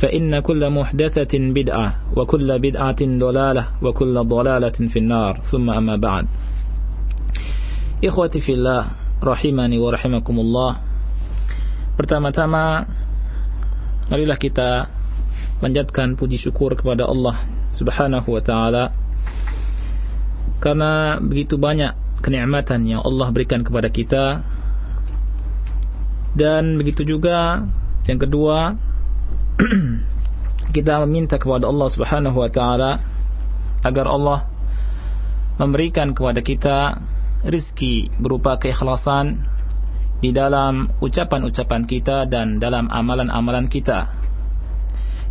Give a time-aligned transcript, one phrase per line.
[0.00, 6.24] فإن كل محدثة بدعة وكل بدعة ضلالة وكل ضلالة في النار ثم أما بعد
[8.04, 10.72] إخوتي في الله rahimani wa rahimakumullah
[12.00, 12.88] Pertama-tama
[14.08, 14.88] marilah kita
[15.60, 17.44] panjatkan puji syukur kepada Allah
[17.76, 18.84] Subhanahu wa taala
[20.64, 21.92] karena begitu banyak
[22.24, 24.40] kenikmatan yang Allah berikan kepada kita
[26.32, 27.68] dan begitu juga
[28.08, 28.80] yang kedua
[30.75, 32.99] kita meminta kepada Allah Subhanahu wa taala
[33.87, 34.39] agar Allah
[35.55, 36.99] memberikan kepada kita
[37.47, 39.47] rizki berupa keikhlasan
[40.19, 44.11] di dalam ucapan-ucapan kita dan dalam amalan-amalan kita.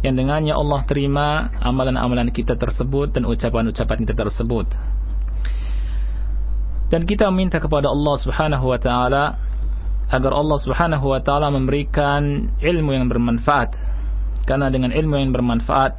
[0.00, 4.68] Yang dengannya Allah terima amalan-amalan kita tersebut dan ucapan-ucapan kita tersebut.
[6.88, 9.36] Dan kita meminta kepada Allah Subhanahu wa taala
[10.08, 13.93] agar Allah Subhanahu wa taala memberikan ilmu yang bermanfaat
[14.44, 15.96] karena dengan ilmu yang bermanfaat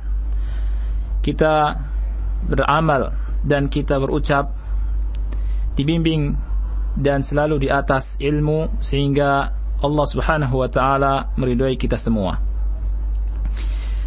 [1.26, 1.82] kita
[2.46, 4.54] beramal dan kita berucap
[5.74, 6.38] dibimbing
[6.96, 9.52] dan selalu di atas ilmu sehingga
[9.84, 12.40] Allah Subhanahu wa taala meridhai kita semua.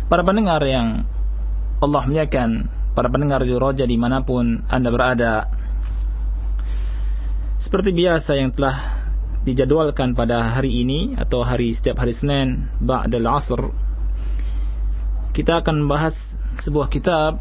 [0.09, 1.05] Para pendengar yang
[1.85, 2.67] Allah muliakan,
[2.97, 5.47] para pendengar Juroja di mana pun Anda berada,
[7.61, 9.05] seperti biasa yang telah
[9.45, 13.88] dijadwalkan pada hari ini atau hari setiap hari Senin ba'dal asr
[15.39, 16.19] kita akan membahas
[16.67, 17.39] sebuah kitab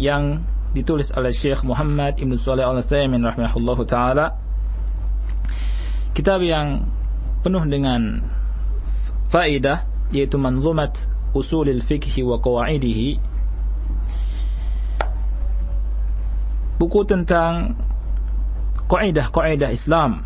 [0.00, 0.40] yang
[0.72, 4.40] ditulis oleh Syekh Muhammad Ibn Saleh Al-Utsaimin rahimahullahu taala.
[6.16, 6.88] Kitab yang
[7.44, 8.24] penuh dengan
[9.28, 10.96] faedah yaitu Manzumat
[11.36, 13.20] Usulil Fiqh wa Qawaidihi.
[16.80, 17.76] Buku tentang
[18.88, 20.24] kaidah-kaidah Islam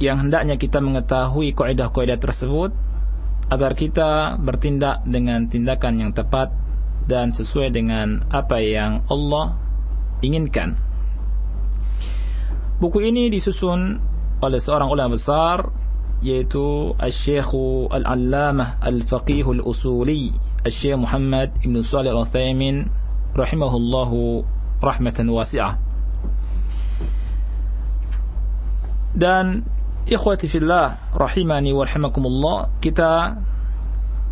[0.00, 2.72] yang hendaknya kita mengetahui kaidah-kaidah tersebut
[3.52, 6.48] agar kita bertindak dengan tindakan yang tepat
[7.04, 9.60] dan sesuai dengan apa yang Allah
[10.24, 10.80] inginkan.
[12.80, 14.00] Buku ini disusun
[14.40, 15.68] oleh seorang ulama besar
[16.24, 17.52] yaitu Al-Syekh
[17.92, 20.32] Al-Allamah Al-Faqih Al-Usuli
[20.64, 22.88] Al-Syekh Muhammad Ibn Salih Al-Uthaymin
[23.36, 24.46] rahimahullahu
[24.80, 25.76] rahmatan wasi'ah.
[29.12, 29.68] Dan
[30.06, 33.38] ikhwati fillah rahimani wa rahimakumullah kita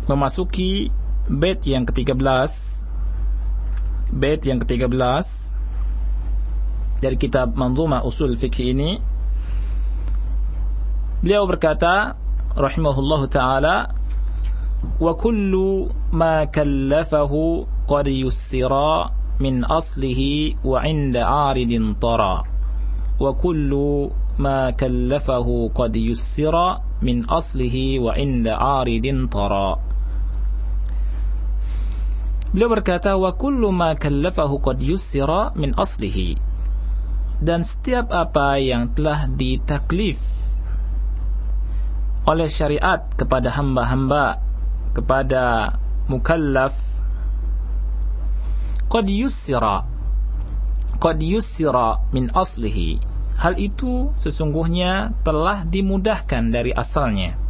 [0.09, 0.91] memasuki
[1.31, 2.71] bait yang ke-13
[4.11, 5.41] bait yang ke-13
[7.01, 9.01] dari kitab Manzuma Usul Fikih ini.
[11.25, 12.13] Beliau berkata
[12.53, 13.95] rahimahullahu taala
[15.01, 19.09] wa kullu ma kallafahu qad yussira
[19.41, 22.45] min aslihi wa 'inda 'aridin tara.
[23.17, 24.13] Wa kullu
[24.73, 29.77] kallafahu qad yussira min aslihi wa 'inda 'aridin tara
[32.51, 36.35] Beliau berkata wa kullu ma kallafahu qad yussira min aslihi.
[37.39, 40.19] Dan setiap apa yang telah ditaklif
[42.27, 44.37] oleh syariat kepada hamba-hamba
[44.93, 45.73] kepada
[46.05, 46.75] mukallaf
[48.91, 49.87] qad yussira
[51.01, 53.10] qad yussira min aslihi
[53.41, 57.41] hal itu sesungguhnya telah dimudahkan dari asalnya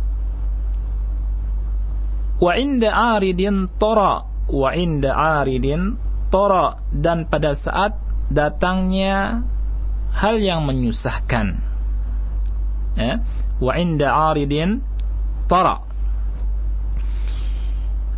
[2.39, 2.89] wa inda
[3.19, 5.99] aridin tara wa inda aridin
[6.31, 7.99] tara dan pada saat
[8.31, 9.43] datangnya
[10.15, 11.59] hal yang menyusahkan.
[12.95, 13.23] Ya,
[13.59, 14.83] wa inda aridin
[15.47, 15.83] tara.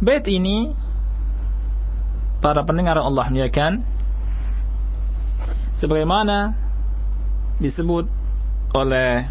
[0.01, 0.73] Bait ini
[2.41, 3.85] para pendengar Allah muliakan
[5.79, 6.57] sebagaimana
[7.61, 8.09] disebut
[8.73, 9.29] oleh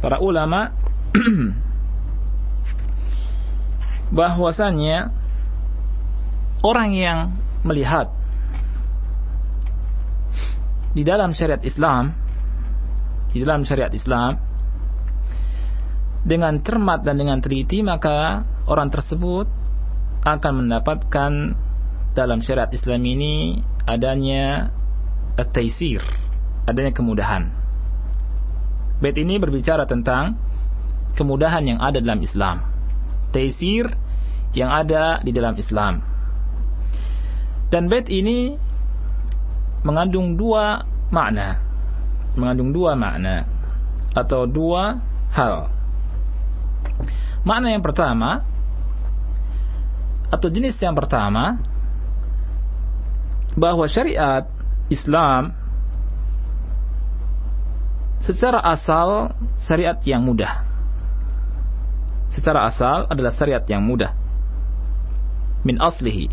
[0.00, 0.72] para ulama
[4.18, 5.12] bahwasannya
[6.64, 7.18] orang yang
[7.66, 8.08] melihat
[10.96, 12.16] di dalam syariat Islam
[13.28, 14.40] di dalam syariat Islam
[16.24, 19.46] dengan cermat dan dengan teliti maka orang tersebut
[20.24, 21.32] akan mendapatkan
[22.16, 24.72] dalam syariat Islam ini adanya
[25.38, 26.02] at-taisir,
[26.66, 27.54] adanya kemudahan.
[28.98, 30.34] Bait ini berbicara tentang
[31.14, 32.66] kemudahan yang ada dalam Islam.
[33.30, 33.94] Taisir
[34.58, 36.02] yang ada di dalam Islam.
[37.70, 38.58] Dan bait ini
[39.86, 40.82] mengandung dua
[41.14, 41.62] makna.
[42.34, 43.46] Mengandung dua makna
[44.16, 44.98] atau dua
[45.30, 45.70] hal.
[47.46, 48.42] Makna yang pertama
[50.28, 51.60] atau jenis yang pertama
[53.56, 54.44] bahwa syariat
[54.88, 55.52] Islam
[58.24, 60.64] secara asal syariat yang mudah.
[62.32, 64.12] Secara asal adalah syariat yang mudah.
[65.64, 66.28] Min aslihi.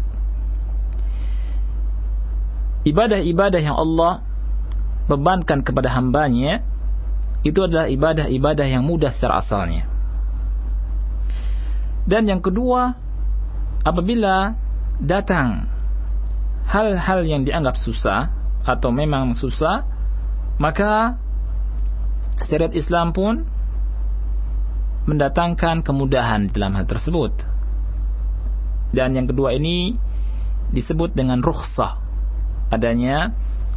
[2.86, 4.22] Ibadah-ibadah yang Allah
[5.10, 6.62] bebankan kepada hambanya
[7.42, 9.90] itu adalah ibadah-ibadah yang mudah secara asalnya.
[12.06, 12.94] Dan yang kedua,
[13.82, 14.54] apabila
[15.02, 15.66] datang
[16.70, 18.30] hal-hal yang dianggap susah
[18.66, 19.86] atau memang susah,
[20.58, 21.16] maka
[22.50, 23.46] syariat Islam pun
[25.06, 27.32] mendatangkan kemudahan dalam hal tersebut.
[28.90, 29.94] Dan yang kedua ini
[30.74, 32.02] disebut dengan rukhsah.
[32.74, 33.32] Adanya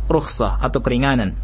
[0.08, 1.36] rukhsah atau keringanan.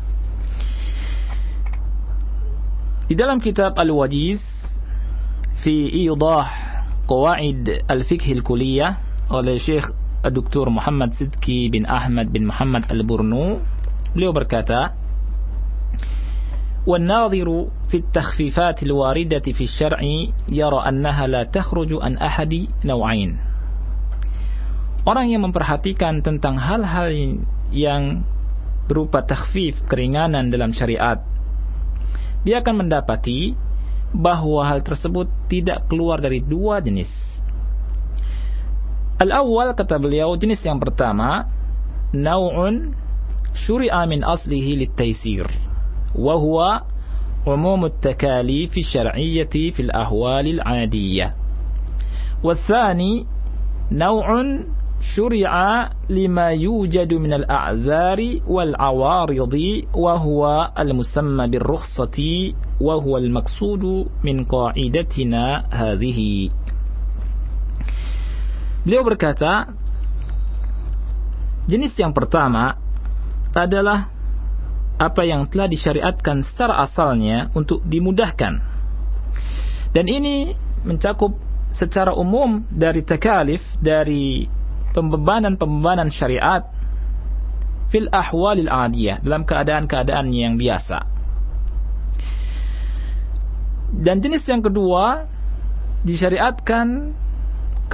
[3.05, 4.41] Di dalam kitab Al-Wajiz
[5.61, 6.49] fi idah
[7.05, 8.97] qawaid al-fiqh al-kulliyah
[9.29, 9.93] oleh Syekh
[10.24, 10.68] Dr.
[10.68, 13.60] Muhammad Sidki bin Ahmad bin Muhammad Al-Burnu
[14.14, 14.96] beliau berkata
[16.90, 20.00] والناظر في التخفيفات الواردة في الشرع
[20.50, 23.32] يرى أنها لا تخرج عن أحد نوعين
[25.08, 27.10] Orang yang memperhatikan tentang hal-hal
[27.72, 28.26] yang
[28.86, 31.24] berupa takhfif, keringanan dalam syariat,
[32.44, 33.56] dia akan mendapati
[34.12, 37.10] bahwa hal tersebut tidak keluar dari dua jenis.
[39.23, 41.47] Al-awwal kata beliau jenis yang pertama,
[42.11, 42.95] nau'un
[43.55, 45.47] syuri'a min aslihi lit-taysir
[46.15, 46.81] وهو
[47.47, 51.35] عموم التكاليف الشرعية في الأهوال العادية.
[52.45, 53.27] والثاني
[53.93, 54.29] نوع
[55.01, 55.53] شرع
[56.11, 59.55] لما يوجد من الأعذار والعوارض
[59.95, 62.19] وهو المسمى بالرخصة
[62.81, 66.51] وهو المقصود من قاعدتنا هذه.
[68.85, 69.73] Beliau berkata,
[71.65, 72.77] jenis yang pertama
[73.57, 74.13] adalah
[75.01, 78.61] apa yang telah disyariatkan secara asalnya untuk dimudahkan.
[79.97, 80.53] Dan ini
[80.85, 81.33] mencakup
[81.73, 84.47] secara umum dari takalif, dari
[84.93, 86.69] pembebanan-pembebanan syariat
[87.89, 91.09] fil ahwalil adiyah, dalam keadaan-keadaan yang biasa.
[93.95, 95.25] Dan jenis yang kedua
[96.03, 97.15] disyariatkan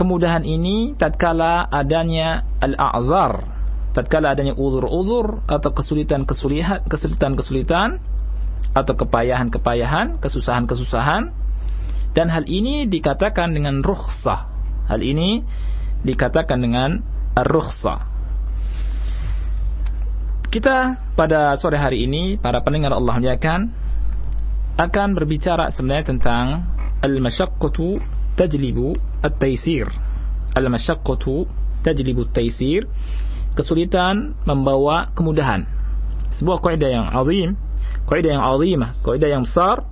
[0.00, 3.44] kemudahan ini tatkala adanya al-a'zar
[3.92, 8.00] tatkala adanya uzur-uzur atau kesulitan-kesulitan kesulitan-kesulitan
[8.70, 11.34] atau kepayahan-kepayahan, kesusahan-kesusahan
[12.14, 14.46] dan hal ini dikatakan dengan rukhsah.
[14.88, 15.42] Hal ini
[16.06, 17.02] dikatakan dengan
[17.34, 18.08] rukhsah.
[20.50, 23.70] Kita pada sore hari ini para pendengar Allah muliakan
[24.74, 26.66] akan berbicara sebenarnya tentang
[27.06, 28.02] al-masyaqqatu
[28.34, 29.88] tajlibu at-taysir.
[30.56, 31.46] Al-masyaqqatu
[31.86, 32.84] tajlibu at-taysir
[33.54, 35.66] kesulitan membawa kemudahan.
[36.30, 37.58] Sebuah kaidah yang azim,
[38.06, 39.82] kaidah yang azimah, kaidah yang besar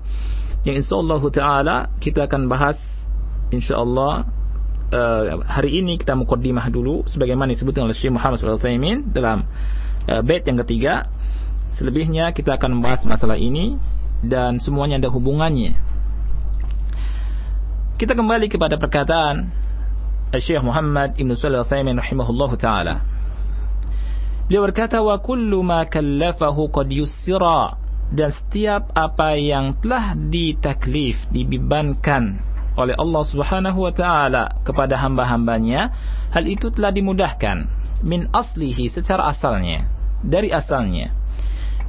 [0.66, 2.76] yang insyaallah taala kita akan bahas
[3.54, 4.26] insyaallah
[4.90, 9.46] uh, hari ini kita mukaddimah dulu sebagaimana disebutkan oleh Syekh Muhammad wasallam dalam
[10.10, 11.08] uh, bait yang ketiga.
[11.78, 13.78] Selebihnya kita akan membahas masalah ini
[14.26, 15.78] dan semuanya ada hubungannya.
[17.98, 19.50] Kita kembali kepada perkataan
[20.38, 23.02] Syekh Muhammad Ibn Salih Al-Thaymin rahimahullahu taala.
[24.46, 27.74] Beliau berkata wa kullu ma kallafahu qad yussira
[28.14, 32.38] dan setiap apa yang telah ditaklif dibebankan
[32.78, 35.90] oleh Allah Subhanahu wa taala kepada hamba-hambanya
[36.30, 37.66] hal itu telah dimudahkan
[38.06, 39.90] min aslihi secara asalnya
[40.22, 41.10] dari asalnya.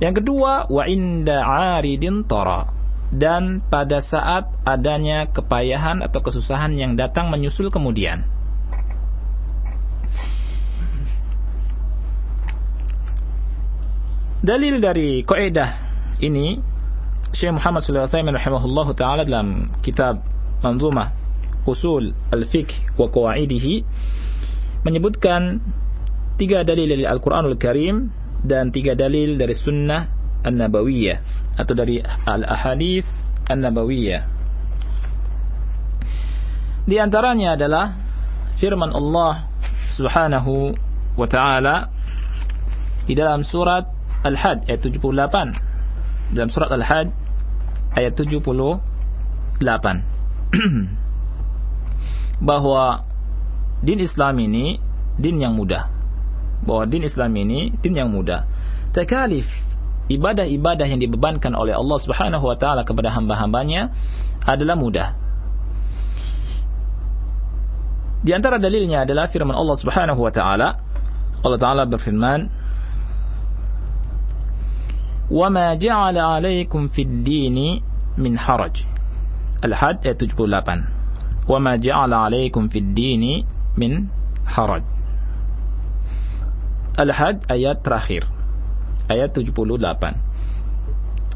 [0.02, 1.46] Yang kedua wa inda
[1.78, 2.79] aridin tara
[3.10, 8.26] dan pada saat adanya kepayahan atau kesusahan yang datang menyusul kemudian.
[14.40, 15.76] Dalil dari kaidah
[16.24, 16.64] ini
[17.36, 20.24] Syekh Muhammad alaihi wasallam rahimahullahu taala dalam kitab
[20.64, 21.12] Manzumah
[21.68, 23.84] Usul Al-Fiqh wa Qawaidihi
[24.88, 25.60] menyebutkan
[26.40, 30.08] tiga dalil dari Al-Qur'anul Karim dan tiga dalil dari Sunnah
[30.48, 33.04] An-Nabawiyah atau dari Al-Ahadith
[33.52, 34.24] An-Nabawiyah.
[36.88, 38.00] Di antaranya adalah
[38.56, 39.52] firman Allah
[39.92, 40.72] Subhanahu
[41.20, 41.92] wa taala
[43.04, 43.84] di dalam surat
[44.24, 46.32] Al-Hajj ayat 78.
[46.32, 47.12] Dalam surat Al-Hajj
[48.00, 49.60] ayat 78.
[52.50, 53.04] bahwa
[53.84, 54.80] din Islam ini
[55.20, 55.92] din yang mudah.
[56.64, 58.48] Bahwa din Islam ini din yang mudah.
[58.96, 59.46] Takalif
[60.10, 63.94] ibadah-ibadah yang dibebankan oleh Allah Subhanahu wa taala kepada hamba-hambanya
[64.44, 65.10] adalah mudah.
[68.20, 70.82] Di antara dalilnya adalah firman Allah Subhanahu wa taala.
[71.40, 72.52] Allah taala berfirman,
[75.32, 77.80] "Wa ma ja'ala 'alaikum fid-dini
[78.20, 78.84] min haraj."
[79.64, 80.84] Al-Hajj ayat 78.
[81.48, 83.48] "Wa ma ja'ala 'alaikum fid-dini
[83.80, 84.12] min
[84.44, 84.84] haraj."
[87.00, 88.28] Al-Hajj ayat terakhir
[89.10, 89.76] ayat 78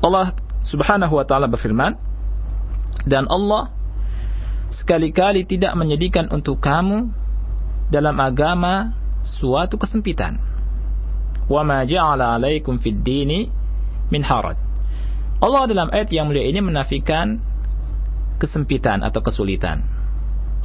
[0.03, 1.97] Allah subhanahu wa ta'ala berfirman
[3.03, 3.73] dan Allah
[4.73, 7.11] sekali-kali tidak menjadikan untuk kamu
[7.93, 10.41] dalam agama suatu kesempitan.
[11.45, 13.47] Wa ma ja'ala alaikum fid dini
[14.09, 14.57] min haraj.
[15.43, 17.39] Allah dalam ayat yang mulia ini menafikan
[18.39, 19.83] kesempitan atau kesulitan.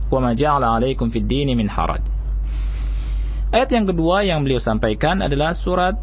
[0.09, 2.01] Wa ma ja'ala 'alaikum fid dini min haraj.
[3.53, 5.97] Ayat yang kedua yang beliau sampaikan adalah surat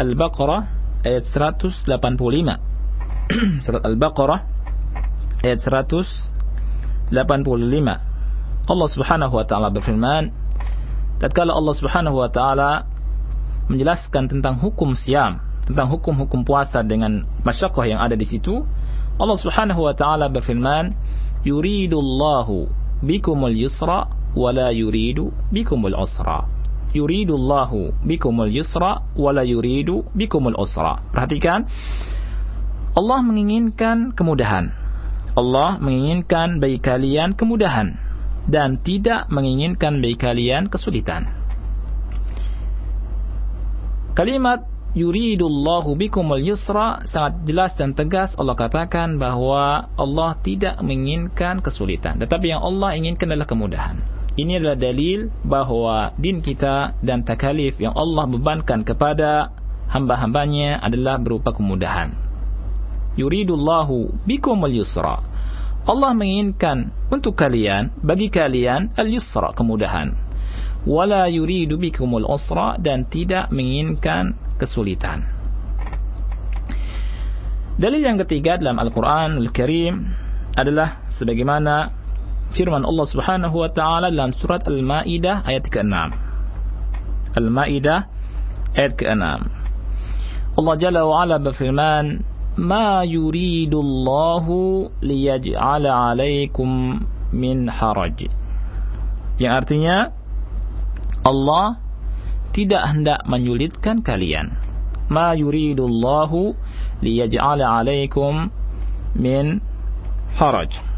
[0.00, 0.64] Al-Baqarah
[1.04, 1.84] ayat 185.
[3.64, 4.40] surat Al-Baqarah
[5.44, 7.12] ayat 185.
[8.70, 10.32] Allah Subhanahu wa taala berfirman,
[11.20, 12.88] tatkala Allah Subhanahu wa taala
[13.68, 18.64] menjelaskan tentang hukum siam, tentang hukum-hukum puasa dengan masyakkah yang ada di situ,
[19.20, 20.96] Allah Subhanahu wa taala berfirman,
[21.44, 22.72] yuridullahu
[23.04, 26.59] bikumul yusra wala yuridu bikumul usra.
[26.90, 30.98] Yuridullahu bikumul yusra wala yuridu bikumul usra.
[31.14, 31.70] Perhatikan
[32.98, 34.74] Allah menginginkan kemudahan.
[35.38, 37.94] Allah menginginkan bagi kalian kemudahan
[38.50, 41.30] dan tidak menginginkan bagi kalian kesulitan.
[44.18, 52.18] Kalimat yuridullahu bikumul yusra sangat jelas dan tegas Allah katakan bahwa Allah tidak menginginkan kesulitan
[52.18, 54.02] tetapi yang Allah inginkan adalah kemudahan
[54.38, 59.50] ini adalah dalil bahwa din kita dan takalif yang Allah bebankan kepada
[59.90, 62.14] hamba-hambanya adalah berupa kemudahan.
[63.18, 65.18] Yuridullahu bikumul yusra
[65.88, 70.12] Allah menginginkan untuk kalian bagi kalian al-yusra kemudahan.
[70.84, 75.24] Wala yuridu bikumul usra dan tidak menginginkan kesulitan.
[77.80, 80.04] Dalil yang ketiga dalam Al-Quran Al-Karim
[80.52, 81.99] adalah sebagaimana
[82.54, 85.94] firman Allah Subhanahu wa taala dalam surat Al-Maidah ayat ke-6.
[87.38, 88.00] Al-Maidah
[88.74, 89.24] ayat ke-6.
[90.58, 92.26] Allah Jalla wa Ala berfirman,
[92.58, 98.26] "Ma yuridu Allahu liyaj'ala 'alaikum min haraj."
[99.38, 99.96] Yang artinya
[101.24, 101.78] Allah
[102.50, 104.58] tidak hendak menyulitkan kalian.
[105.06, 106.54] Ma yuridullahu
[107.02, 108.50] liyaj'ala 'alaikum
[109.14, 109.62] min
[110.34, 110.89] haraj.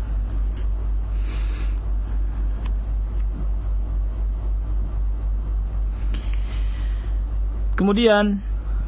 [7.83, 8.39] Kemudian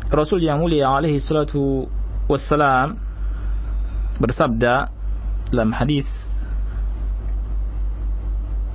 [0.06, 1.90] Rasul yang mulia alaihi salatu
[2.30, 2.94] wassalam
[4.22, 4.86] bersabda
[5.50, 6.06] dalam hadis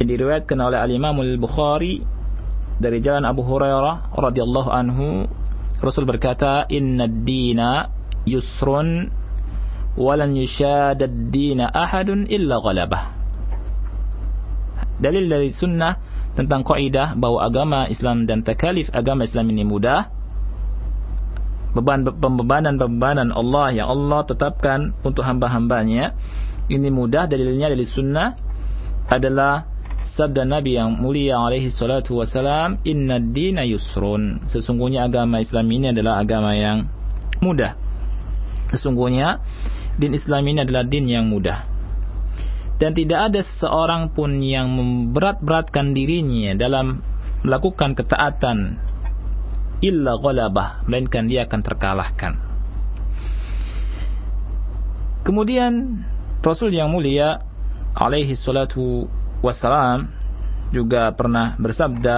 [0.03, 2.03] yang diriwayatkan oleh Al-Imam Al-Bukhari
[2.83, 5.23] dari jalan Abu Hurairah radhiyallahu anhu
[5.79, 7.88] Rasul berkata inna dina
[8.27, 9.07] yusrun
[9.95, 13.03] walan yushad ad-dina ahadun illa ghalabah.
[14.99, 16.08] Dalil dari sunnah
[16.39, 20.08] tentang kaidah bahwa agama Islam dan takalif agama Islam ini mudah
[21.75, 26.15] beban pembebanan-pembebanan Allah yang Allah tetapkan untuk hamba-hambanya
[26.72, 28.39] ini mudah dalilnya dari sunnah
[29.12, 29.67] adalah
[30.05, 36.22] sabda Nabi yang mulia alaihi salatu wasalam, "Inna dina yusrun." Sesungguhnya agama Islam ini adalah
[36.22, 36.89] agama yang
[37.41, 37.74] mudah.
[38.69, 39.41] Sesungguhnya
[39.98, 41.68] din Islam ini adalah din yang mudah.
[42.79, 47.03] Dan tidak ada seseorang pun yang memberat-beratkan dirinya dalam
[47.43, 48.79] melakukan ketaatan
[49.83, 52.33] illa ghalabah melainkan dia akan terkalahkan.
[55.27, 56.03] Kemudian
[56.39, 57.43] Rasul yang mulia
[57.91, 59.12] alaihi salatu
[59.43, 60.07] wassalam
[60.71, 62.17] juga pernah bersabda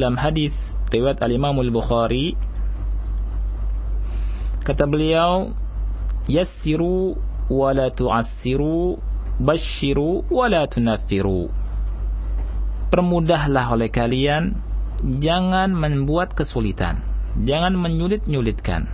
[0.00, 0.56] dalam hadis
[0.90, 2.34] riwayat al-Imam al-Bukhari
[4.64, 5.52] kata beliau
[6.26, 7.14] yassiru
[7.50, 9.00] wa la tu'assiru
[9.40, 11.50] basyiru wa la tunaffiru
[12.88, 14.54] permudahlah oleh kalian
[15.20, 18.86] jangan membuat kesulitan jangan menyulit-nyulitkan.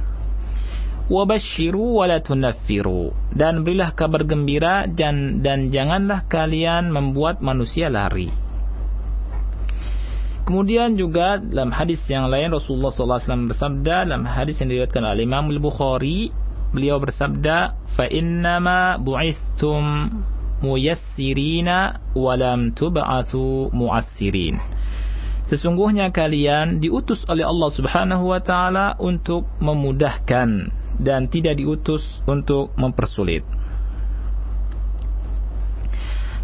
[1.11, 3.13] Wabashiru wala tunaffiru.
[3.35, 8.31] Dan berilah kabar gembira dan dan janganlah kalian membuat manusia lari.
[10.47, 15.47] Kemudian juga dalam hadis yang lain Rasulullah SAW bersabda dalam hadis yang diriwayatkan oleh Imam
[15.47, 16.35] Al-Bukhari
[16.71, 20.11] beliau bersabda fa innama bu'istum
[20.61, 24.81] muyassirina wa lam tub'atsu mu'assirin
[25.51, 30.71] Sesungguhnya kalian diutus oleh Allah Subhanahu wa taala untuk memudahkan
[31.03, 33.43] dan tidak diutus untuk mempersulit.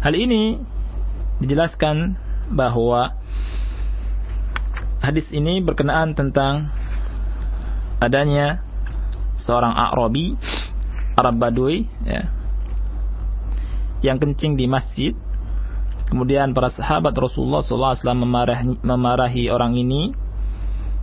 [0.03, 0.59] Hal ini
[1.39, 2.19] dijelaskan
[2.51, 3.15] bahwa
[4.99, 6.67] hadis ini berkenaan tentang
[8.03, 8.66] adanya
[9.37, 10.35] seorang Arabi
[11.17, 12.29] Arab Badui ya,
[14.05, 15.13] yang kencing di masjid.
[16.07, 20.15] Kemudian para sahabat Rasulullah SAW memarahi, memarahi orang ini.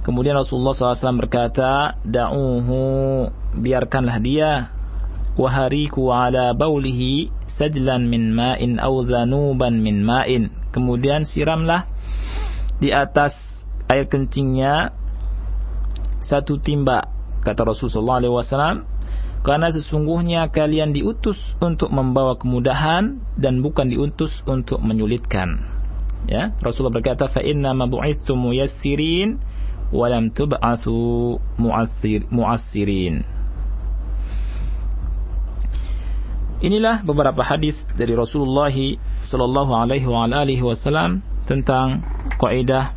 [0.01, 2.81] Kemudian Rasulullah SAW berkata da'uhu
[3.59, 4.73] biarkanlah dia.
[5.35, 10.55] Wahariku ala baulihi sajlan min ma'in au dhanuban min ma'in.
[10.71, 11.91] Kemudian siramlah
[12.79, 13.35] di atas
[13.91, 14.95] air kencingnya
[16.23, 17.14] satu timba
[17.45, 18.89] kata Rasulullah SAW
[19.45, 25.61] karena sesungguhnya kalian diutus untuk membawa kemudahan dan bukan diutus untuk menyulitkan.
[26.25, 29.37] Ya Rasulullah berkata fa inna ma bu'ithtum muyassirin
[29.93, 30.33] wa lam
[32.33, 33.15] mu'assirin.
[36.65, 38.73] Inilah beberapa hadis dari Rasulullah
[39.21, 42.01] sallallahu alaihi wasallam tentang
[42.41, 42.97] kaidah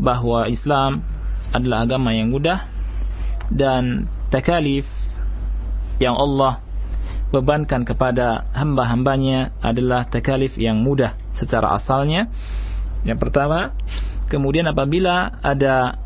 [0.00, 1.04] bahwa Islam
[1.52, 2.64] adalah agama yang mudah
[3.50, 4.86] dan takalif
[6.00, 6.62] yang Allah
[7.30, 12.26] bebankan kepada hamba-hambanya adalah takalif yang mudah secara asalnya.
[13.06, 13.74] Yang pertama,
[14.26, 15.98] kemudian apabila ada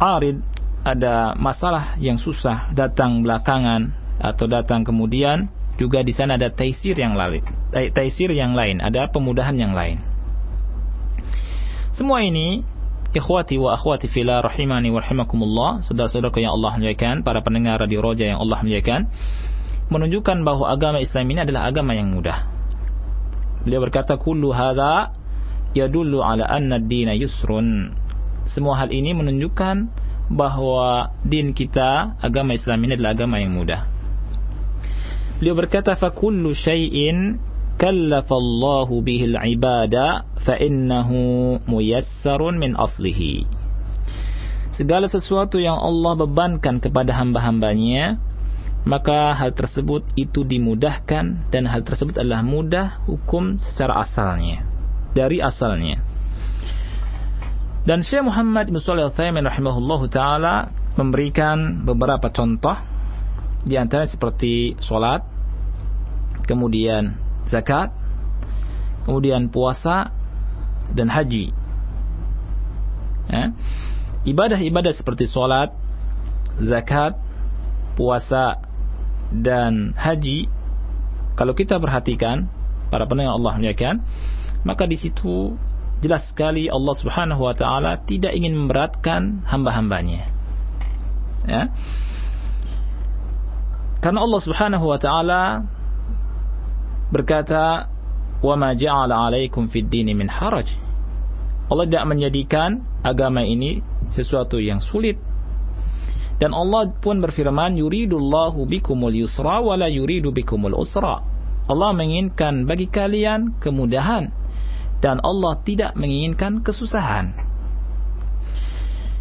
[0.00, 0.40] arid,
[0.80, 7.16] ada masalah yang susah datang belakangan atau datang kemudian, juga di sana ada taisir yang
[7.16, 7.44] lain,
[7.92, 10.00] taisir yang lain, ada pemudahan yang lain.
[11.92, 12.64] Semua ini
[13.10, 15.82] Ikhwati wa akhwati fila rahimani wa rahimakumullah.
[15.82, 19.10] Saudara-saudara yang Allah muliakan Para pendengar Radio Roja yang Allah muliakan
[19.90, 22.46] Menunjukkan bahwa agama Islam ini adalah agama yang mudah.
[23.66, 25.10] Beliau berkata Kullu hadha
[25.74, 27.90] yadullu ala anna dina yusrun.
[28.46, 29.90] Semua hal ini menunjukkan
[30.30, 33.90] bahwa din kita agama Islam ini adalah agama yang mudah.
[35.42, 37.42] Beliau berkata fakullu syai'in
[37.76, 43.46] kallafallahu bihil ibada fa innahu muyassarun min aslihi.
[44.74, 48.16] Segala sesuatu yang Allah bebankan kepada hamba-hambanya
[48.88, 54.64] maka hal tersebut itu dimudahkan dan hal tersebut adalah mudah hukum secara asalnya
[55.12, 56.00] dari asalnya.
[57.84, 62.76] Dan Syekh Muhammad bin Shalih Al-Utsaimin rahimahullahu taala memberikan beberapa contoh
[63.64, 65.24] di antara seperti salat
[66.48, 67.16] kemudian
[67.50, 67.90] zakat,
[69.04, 70.14] kemudian puasa
[70.94, 71.50] dan haji.
[73.30, 73.54] Ya.
[74.26, 75.74] Ibadah-ibadah seperti sholat,
[76.62, 77.18] zakat,
[77.98, 78.62] puasa
[79.34, 80.50] dan haji,
[81.38, 82.50] kalau kita perhatikan
[82.90, 84.02] para pendengar Allah muliakan,
[84.66, 85.56] maka di situ
[86.04, 90.28] jelas sekali Allah Subhanahu wa taala tidak ingin memberatkan hamba-hambanya.
[91.48, 91.72] Ya.
[94.00, 95.64] Karena Allah Subhanahu wa taala
[97.10, 97.90] berkata,
[98.40, 100.70] "Wa ma ja'ala 'alaikum fid dini min haraj."
[101.70, 103.78] Allah tidak menjadikan agama ini
[104.10, 105.18] sesuatu yang sulit.
[106.40, 111.22] Dan Allah pun berfirman, "Yuridullahu bikumul yusra wa la yuridu bikumul usra."
[111.70, 114.34] Allah menginginkan bagi kalian kemudahan
[114.98, 117.30] dan Allah tidak menginginkan kesusahan.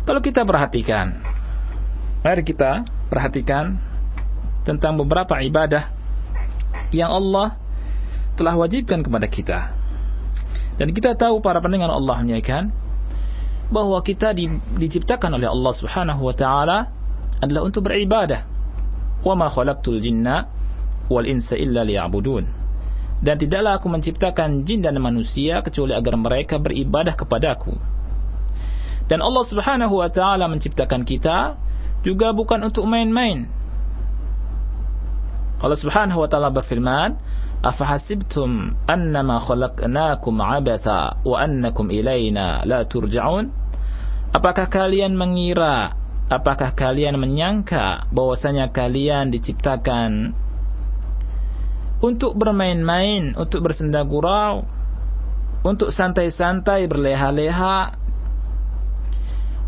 [0.09, 1.21] Kalau kita perhatikan,
[2.25, 2.81] mari kita
[3.13, 3.77] perhatikan
[4.65, 5.93] tentang beberapa ibadah
[6.89, 7.53] yang Allah
[8.39, 9.59] telah wajibkan kepada kita.
[10.79, 12.71] Dan kita tahu para pendengar Allah menyaikan
[13.67, 14.47] bahwa kita di,
[14.79, 16.87] diciptakan oleh Allah Subhanahu wa taala
[17.43, 18.47] adalah untuk beribadah.
[19.19, 20.47] Wa ma khalaqtul jinna
[21.11, 22.59] wal insa illa liya'budun.
[23.19, 27.75] dan tidaklah aku menciptakan jin dan manusia kecuali agar mereka beribadah kepadaku.
[29.11, 31.59] Dan Allah Subhanahu wa taala menciptakan kita
[32.07, 33.49] juga bukan untuk main-main.
[35.59, 37.19] Allah Subhanahu wa taala berfirman,
[37.59, 43.51] "Afahasibtum annama khalaqnakum 'abatha wa annakum ilaina la turja'un?"
[44.29, 45.97] Apakah kalian mengira,
[46.29, 50.37] apakah kalian menyangka bahwasanya kalian diciptakan
[51.99, 54.63] untuk bermain-main, untuk bersenda gurau,
[55.63, 57.79] untuk santai-santai berleha-leha.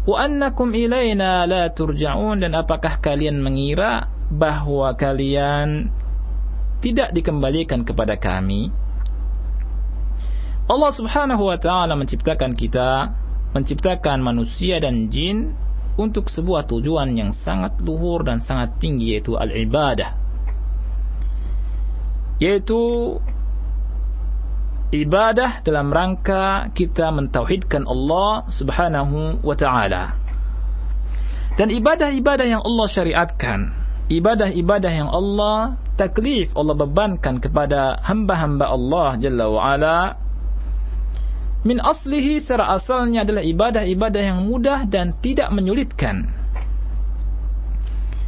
[0.01, 5.93] Wa annakum ilaina la turja'un dan apakah kalian mengira bahwa kalian
[6.81, 8.73] tidak dikembalikan kepada kami?
[10.67, 13.13] Allah Subhanahu wa taala menciptakan kita,
[13.53, 15.53] menciptakan manusia dan jin
[15.95, 20.21] untuk sebuah tujuan yang sangat luhur dan sangat tinggi yaitu al-ibadah
[22.41, 22.81] yaitu
[24.89, 30.17] ibadah dalam rangka kita mentauhidkan Allah Subhanahu wa taala.
[31.53, 33.59] Dan ibadah-ibadah yang Allah syariatkan,
[34.11, 39.97] ibadah-ibadah yang Allah taklif, Allah bebankan kepada hamba-hamba Allah Jalla wa ala
[41.63, 46.27] min aslihi secara asalnya adalah ibadah-ibadah yang mudah dan tidak menyulitkan.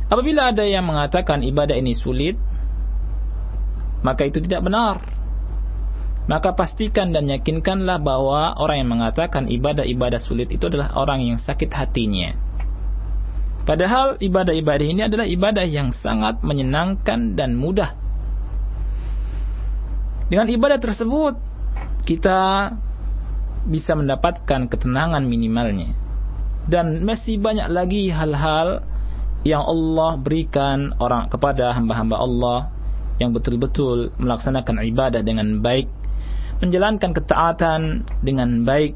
[0.07, 2.37] Apabila ada yang mengatakan ibadah ini sulit,
[4.05, 5.01] maka itu tidak benar.
[6.23, 11.67] Maka pastikan dan yakinkanlah bahwa orang yang mengatakan ibadah-ibadah sulit itu adalah orang yang sakit
[11.73, 12.52] hatinya.
[13.63, 17.95] Padahal ibadah-ibadah ini adalah ibadah yang sangat menyenangkan dan mudah.
[20.27, 21.39] Dengan ibadah tersebut,
[22.03, 22.71] kita
[23.63, 25.95] bisa mendapatkan ketenangan minimalnya.
[26.67, 28.83] Dan masih banyak lagi hal-hal
[29.43, 32.59] yang Allah berikan orang kepada hamba-hamba Allah
[33.19, 35.87] yang betul-betul melaksanakan ibadah dengan baik,
[36.59, 38.95] menjalankan ketaatan dengan baik,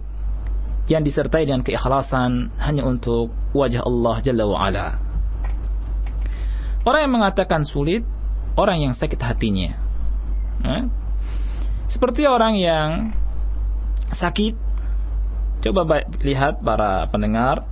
[0.88, 4.88] yang disertai dengan keikhlasan hanya untuk wajah Allah Jalla wa'ala.
[6.88, 8.08] Orang yang mengatakan sulit,
[8.56, 9.76] orang yang sakit hatinya.
[11.92, 13.12] Seperti orang yang
[14.16, 14.56] sakit,
[15.68, 17.68] coba lihat para pendengar,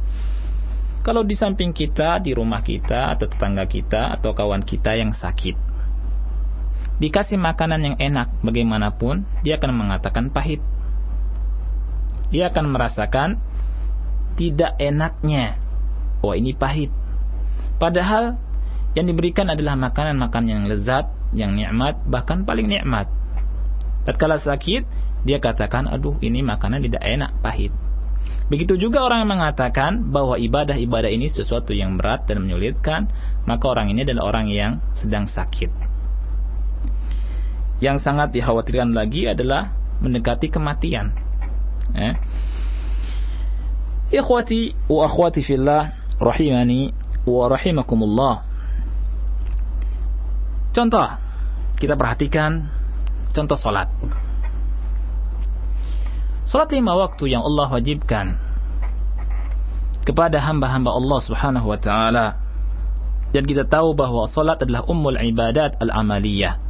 [1.00, 5.56] kalau di samping kita, di rumah kita, atau tetangga kita, atau kawan kita yang sakit,
[7.00, 10.60] dikasih makanan yang enak bagaimanapun, dia akan mengatakan pahit.
[12.36, 13.40] Dia akan merasakan
[14.36, 15.56] tidak enaknya.
[16.20, 16.92] Oh, ini pahit.
[17.80, 18.36] Padahal
[18.92, 23.08] yang diberikan adalah makanan-makanan yang lezat, yang nikmat, bahkan paling nikmat.
[24.04, 24.84] Tatkala sakit,
[25.24, 27.72] dia katakan, aduh ini makanan tidak enak, pahit.
[28.52, 33.08] Begitu juga orang yang mengatakan bahwa ibadah-ibadah ini sesuatu yang berat dan menyulitkan,
[33.48, 35.96] maka orang ini adalah orang yang sedang sakit
[37.84, 41.12] yang sangat dikhawatirkan lagi adalah mendekati kematian.
[41.94, 42.14] Eh.
[44.16, 46.94] Ikhwati wa akhwati fillah rahimani
[47.28, 48.46] wa rahimakumullah.
[50.74, 51.08] Contoh,
[51.78, 52.68] kita perhatikan
[53.32, 53.92] contoh salat.
[56.46, 58.38] Salat lima waktu yang Allah wajibkan
[60.06, 62.38] kepada hamba-hamba Allah Subhanahu wa taala.
[63.34, 66.66] Dan kita tahu bahwa salat adalah ummul ibadat al-amaliyah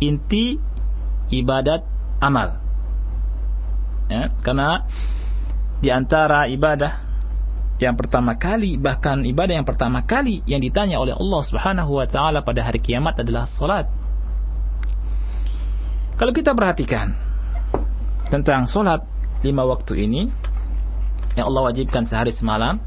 [0.00, 0.60] inti
[1.32, 1.82] ibadat
[2.20, 2.60] amal.
[4.06, 4.86] Ya, karena
[5.82, 7.06] di antara ibadah
[7.76, 12.40] yang pertama kali bahkan ibadah yang pertama kali yang ditanya oleh Allah Subhanahu wa taala
[12.40, 13.84] pada hari kiamat adalah salat.
[16.16, 17.12] Kalau kita perhatikan
[18.32, 19.04] tentang salat
[19.44, 20.32] lima waktu ini
[21.36, 22.80] yang Allah wajibkan sehari semalam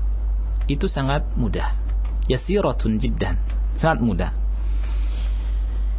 [0.65, 1.77] itu sangat mudah.
[2.25, 3.37] Yasiratun jiddan.
[3.77, 4.31] Sangat mudah.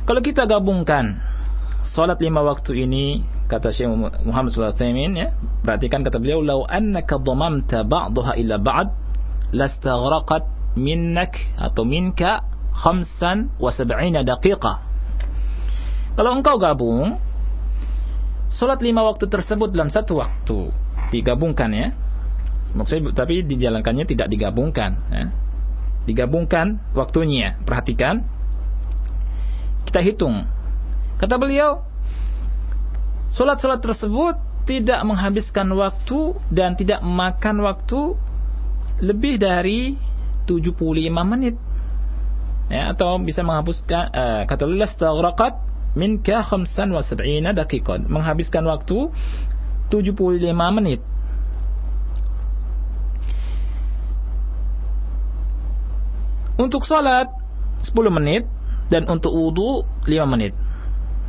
[0.02, 1.22] Kalau kita gabungkan
[1.86, 3.90] salat lima waktu ini kata Syekh
[4.22, 5.28] Muhammad sallallahu alaihi ya,
[5.66, 8.88] perhatikan kata beliau lau annaka dhamamta ba'daha ila ba'd
[9.50, 10.46] lastaghraqat
[10.78, 14.76] minnak atau minka khamsan wa sab'ina daqiqah.
[16.14, 17.18] Kalau engkau gabung
[18.50, 20.70] salat lima waktu tersebut dalam satu waktu
[21.10, 21.88] digabungkan ya.
[22.70, 25.24] Maksudnya tapi dijalankannya tidak digabungkan ya.
[26.06, 27.58] Digabungkan waktunya.
[27.66, 28.22] Perhatikan
[29.90, 30.46] kita hitung.
[31.18, 31.82] Kata beliau,
[33.30, 34.34] solat-solat tersebut
[34.66, 38.14] tidak menghabiskan waktu dan tidak makan waktu
[39.00, 39.96] lebih dari
[40.44, 40.76] 75
[41.24, 41.56] menit.
[42.70, 45.54] Ya, atau bisa menghapuskan uh, kata Allah staghraqat
[45.98, 47.18] minka 75
[47.50, 49.10] daqiqah menghabiskan waktu
[49.90, 51.02] 75 menit
[56.54, 57.26] untuk salat
[57.82, 58.46] 10 menit
[58.86, 60.54] dan untuk wudhu 5 menit.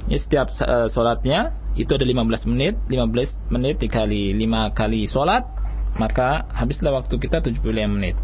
[0.06, 5.48] Ya, setiap uh, sholatnya itu ada 15 menit, 15 menit dikali 5 kali sholat,
[5.96, 8.16] maka habislah waktu kita 75 menit.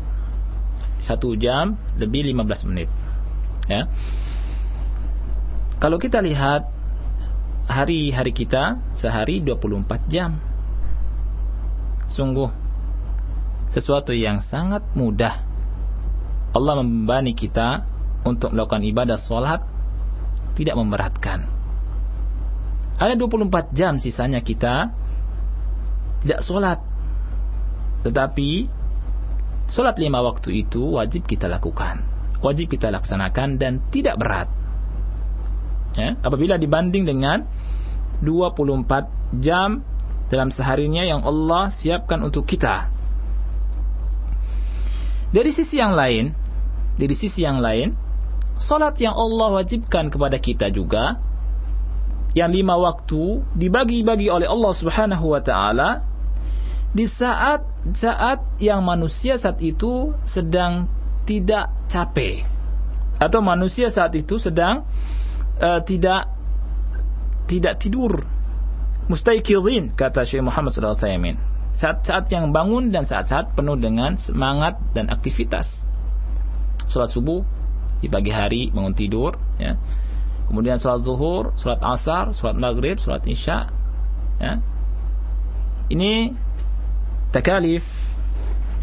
[1.00, 2.90] Satu jam lebih 15 menit.
[3.72, 3.88] Ya.
[5.78, 6.68] Kalau kita lihat
[7.68, 10.40] hari-hari kita sehari 24 jam.
[12.08, 12.50] Sungguh
[13.68, 15.44] sesuatu yang sangat mudah.
[16.56, 17.84] Allah membebani kita
[18.24, 19.62] untuk melakukan ibadah sholat
[20.56, 21.57] tidak memberatkan.
[22.98, 24.90] Ada 24 jam sisanya kita
[26.26, 26.82] tidak sholat.
[28.02, 28.50] Tetapi
[29.70, 32.02] sholat lima waktu itu wajib kita lakukan.
[32.42, 34.50] Wajib kita laksanakan dan tidak berat.
[35.98, 37.46] Ya, apabila dibanding dengan
[38.22, 39.82] 24 jam
[40.30, 42.90] dalam seharinya yang Allah siapkan untuk kita.
[45.34, 46.34] Dari sisi yang lain,
[46.98, 48.08] dari sisi yang lain,
[48.58, 51.22] Salat yang Allah wajibkan kepada kita juga
[52.38, 56.06] yang lima waktu dibagi-bagi oleh Allah Subhanahu wa taala
[56.94, 57.66] di saat
[57.98, 60.86] saat yang manusia saat itu sedang
[61.26, 62.46] tidak capek
[63.18, 64.86] atau manusia saat itu sedang
[65.58, 66.30] uh, tidak
[67.50, 68.22] tidak tidur.
[69.10, 71.40] Mustaiqidhin kata Syekh Muhammad sallallahu alaihi
[71.78, 75.70] saat-saat yang bangun dan saat-saat penuh dengan semangat dan aktivitas.
[76.92, 77.42] Salat subuh
[78.04, 79.74] di pagi hari bangun tidur ya
[80.48, 83.70] kemudian sholat zuhur sholat asar sholat maghrib sholat isya
[84.42, 84.60] ya.
[85.88, 86.36] Ini
[87.32, 87.84] takalif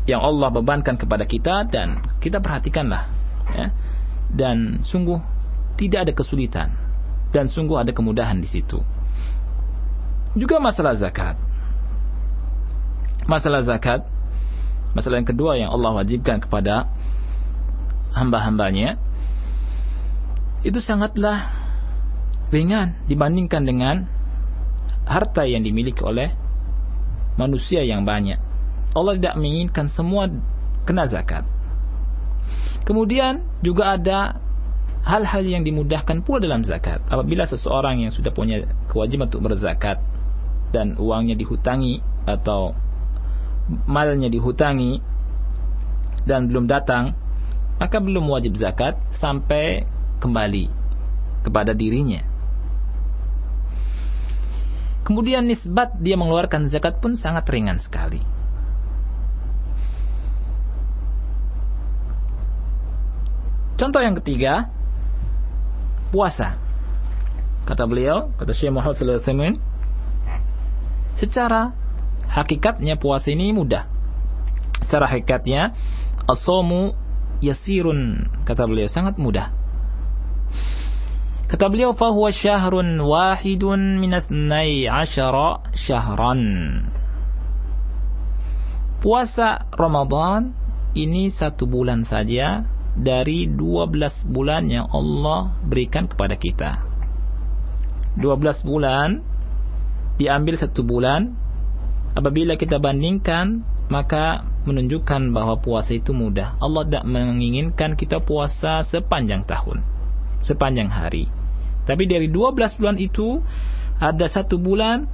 [0.05, 3.09] yang Allah bebankan kepada kita dan kita perhatikanlah
[3.53, 3.73] ya.
[4.29, 5.21] Dan sungguh
[5.77, 6.73] tidak ada kesulitan
[7.35, 8.81] dan sungguh ada kemudahan di situ.
[10.35, 11.39] Juga masalah zakat.
[13.25, 14.05] Masalah zakat
[14.95, 16.87] masalah yang kedua yang Allah wajibkan kepada
[18.15, 18.97] hamba-hambanya
[20.63, 21.54] itu sangatlah
[22.53, 23.97] ringan dibandingkan dengan
[25.05, 26.33] harta yang dimiliki oleh
[27.37, 28.41] manusia yang banyak.
[28.95, 30.31] Allah tidak menginginkan semua
[30.87, 31.43] kena zakat.
[32.85, 34.39] Kemudian juga ada
[35.05, 37.01] hal-hal yang dimudahkan pula dalam zakat.
[37.09, 40.01] Apabila seseorang yang sudah punya kewajiban untuk berzakat
[40.73, 42.73] dan uangnya dihutangi atau
[43.89, 45.01] malnya dihutangi
[46.25, 47.17] dan belum datang,
[47.77, 49.85] maka belum wajib zakat sampai
[50.21, 50.69] kembali
[51.45, 52.34] kepada dirinya.
[55.05, 58.25] Kemudian nisbat dia mengeluarkan zakat pun sangat ringan sekali.
[63.75, 64.73] Contoh yang ketiga,
[66.09, 66.57] puasa.
[67.69, 69.61] Kata beliau, kata Syekh Muhammad wasallam,
[71.19, 71.75] secara
[72.31, 73.85] hakikatnya puasa ini mudah.
[74.85, 75.75] Secara hakikatnya
[76.25, 76.95] as-saumu
[77.45, 79.64] yasirun, kata beliau sangat mudah.
[81.45, 86.43] Kata beliau, fahuwa syahrun wahidun minasnai asyara syahran.
[89.05, 90.57] Puasa Ramadan
[90.97, 92.65] ini satu bulan saja
[92.97, 96.81] dari 12 bulan yang Allah berikan kepada kita.
[98.17, 99.21] 12 bulan
[100.17, 101.37] diambil satu bulan.
[102.17, 106.57] Apabila kita bandingkan, maka menunjukkan bahwa puasa itu mudah.
[106.57, 109.94] Allah tidak menginginkan kita puasa sepanjang tahun
[110.45, 111.27] sepanjang hari.
[111.85, 113.41] Tapi dari 12 bulan itu
[114.01, 115.05] ada satu bulan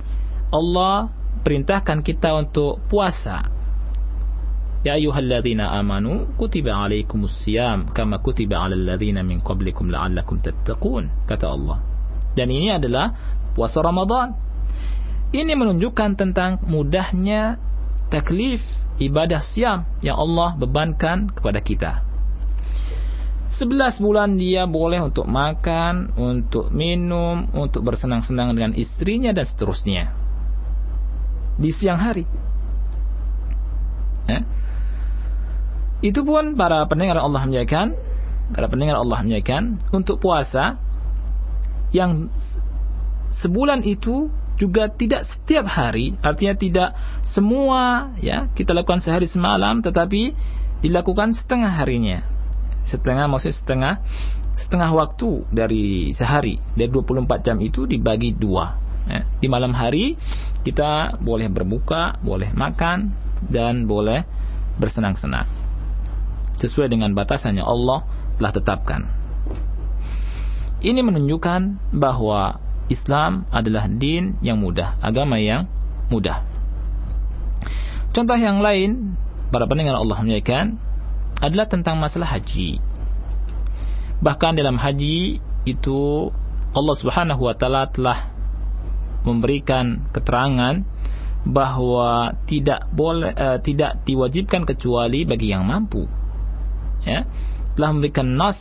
[0.50, 1.10] Allah
[1.42, 3.42] perintahkan kita untuk puasa.
[4.80, 11.46] Ya ayyuhalladzina amanu kutiba alaikumus siyam kama kutiba alal ladzina min qablikum la'allakum tattaqun kata
[11.52, 11.78] Allah.
[12.32, 13.12] Dan ini adalah
[13.52, 14.32] puasa Ramadan.
[15.30, 17.60] Ini menunjukkan tentang mudahnya
[18.10, 18.64] taklif
[18.98, 22.09] ibadah siam yang Allah bebankan kepada kita.
[23.60, 30.16] 11 bulan dia boleh untuk makan, untuk minum, untuk bersenang-senang dengan istrinya dan seterusnya.
[31.60, 32.24] Di siang hari.
[34.24, 34.48] Ya.
[36.00, 37.92] Itu pun para pendengar Allah menyaksikan,
[38.56, 40.80] para pendengar Allah menyaksikan untuk puasa
[41.92, 42.32] yang
[43.28, 46.90] sebulan itu juga tidak setiap hari, artinya tidak
[47.28, 50.32] semua ya kita lakukan sehari semalam, tetapi
[50.80, 52.39] dilakukan setengah harinya
[52.86, 53.94] setengah maksudnya setengah
[54.60, 56.60] setengah waktu dari sehari.
[56.76, 58.76] Dari 24 jam itu dibagi dua.
[59.00, 59.24] Ya.
[59.40, 60.20] di malam hari
[60.60, 63.16] kita boleh berbuka boleh makan
[63.48, 64.28] dan boleh
[64.76, 65.48] bersenang-senang.
[66.60, 68.04] Sesuai dengan batasannya Allah
[68.36, 69.00] telah tetapkan.
[70.84, 72.60] Ini menunjukkan bahwa
[72.92, 75.64] Islam adalah din yang mudah agama yang
[76.12, 76.44] mudah.
[78.10, 79.16] Contoh yang lain
[79.48, 80.76] para pendengar Allah menyampaikan
[81.40, 82.78] adalah tentang masalah haji.
[84.20, 86.28] Bahkan dalam haji itu
[86.70, 88.30] Allah Subhanahu wa taala telah
[89.24, 90.84] memberikan keterangan
[91.44, 96.04] bahwa tidak boleh uh, tidak diwajibkan kecuali bagi yang mampu.
[97.04, 97.24] Ya.
[97.74, 98.60] Telah memberikan nas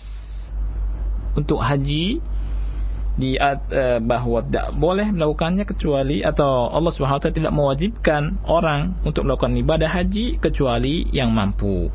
[1.36, 2.24] untuk haji
[3.20, 8.96] di uh, bahwa tidak boleh melakukannya kecuali atau Allah Subhanahu wa taala tidak mewajibkan orang
[9.04, 11.92] untuk melakukan ibadah haji kecuali yang mampu.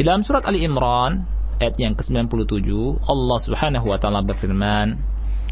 [0.00, 1.28] Di dalam surat Ali Imran
[1.60, 2.72] ayat yang ke-97
[3.04, 4.96] Allah Subhanahu wa taala berfirman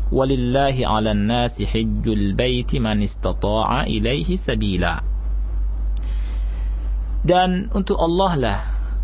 [0.08, 5.04] walillahi 'alan nasi hajjul baiti man istata'a ilaihi sabila.
[7.28, 8.58] Dan untuk Allah lah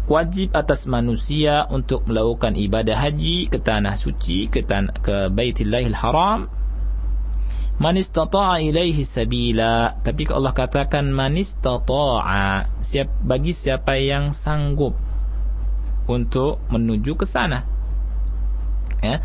[0.08, 6.48] wajib atas manusia untuk melakukan ibadah haji ke tanah suci ke tanah ke Baitullahil Haram.
[7.84, 10.00] Man istata'a ilaihi sabila.
[10.00, 15.12] Tapi Allah katakan man istata'a siap bagi siapa yang sanggup
[16.06, 17.64] untuk menuju ke sana.
[19.00, 19.20] Ya.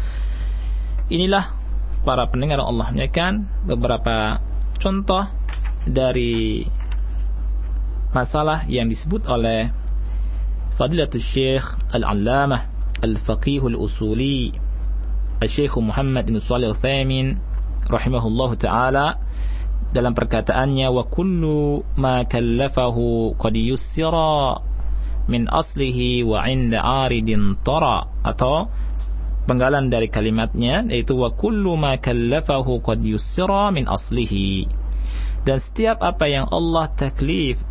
[1.10, 1.56] Inilah
[2.04, 4.40] para pendengar Allah menyampaikan beberapa
[4.80, 5.28] contoh
[5.84, 6.64] dari
[8.16, 9.72] masalah yang disebut oleh
[10.80, 12.68] Fadilatul Syekh Al-Allamah
[13.04, 14.56] Al-Faqih Al-Usuli
[15.44, 17.40] Al-Syekh Muhammad bin Shalih Al-Thaymin
[17.88, 19.20] rahimahullahu taala
[19.90, 23.56] dalam perkataannya wa kullu ma kallafahu qad
[25.30, 28.66] min aslihi wa 'inda 'aridin tara atau
[29.46, 34.66] penggalan dari kalimatnya yaitu wa kullu ma kallafahu qad yussira min aslihi
[35.46, 37.62] dan setiap apa yang Allah taklif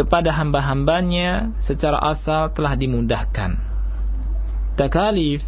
[0.00, 3.58] kepada hamba-hambanya secara asal telah dimudahkan.
[4.78, 5.44] Takalif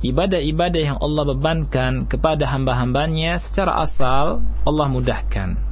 [0.00, 5.69] ibadah-ibadah yang Allah bebankan kepada hamba-hambanya secara asal Allah mudahkan.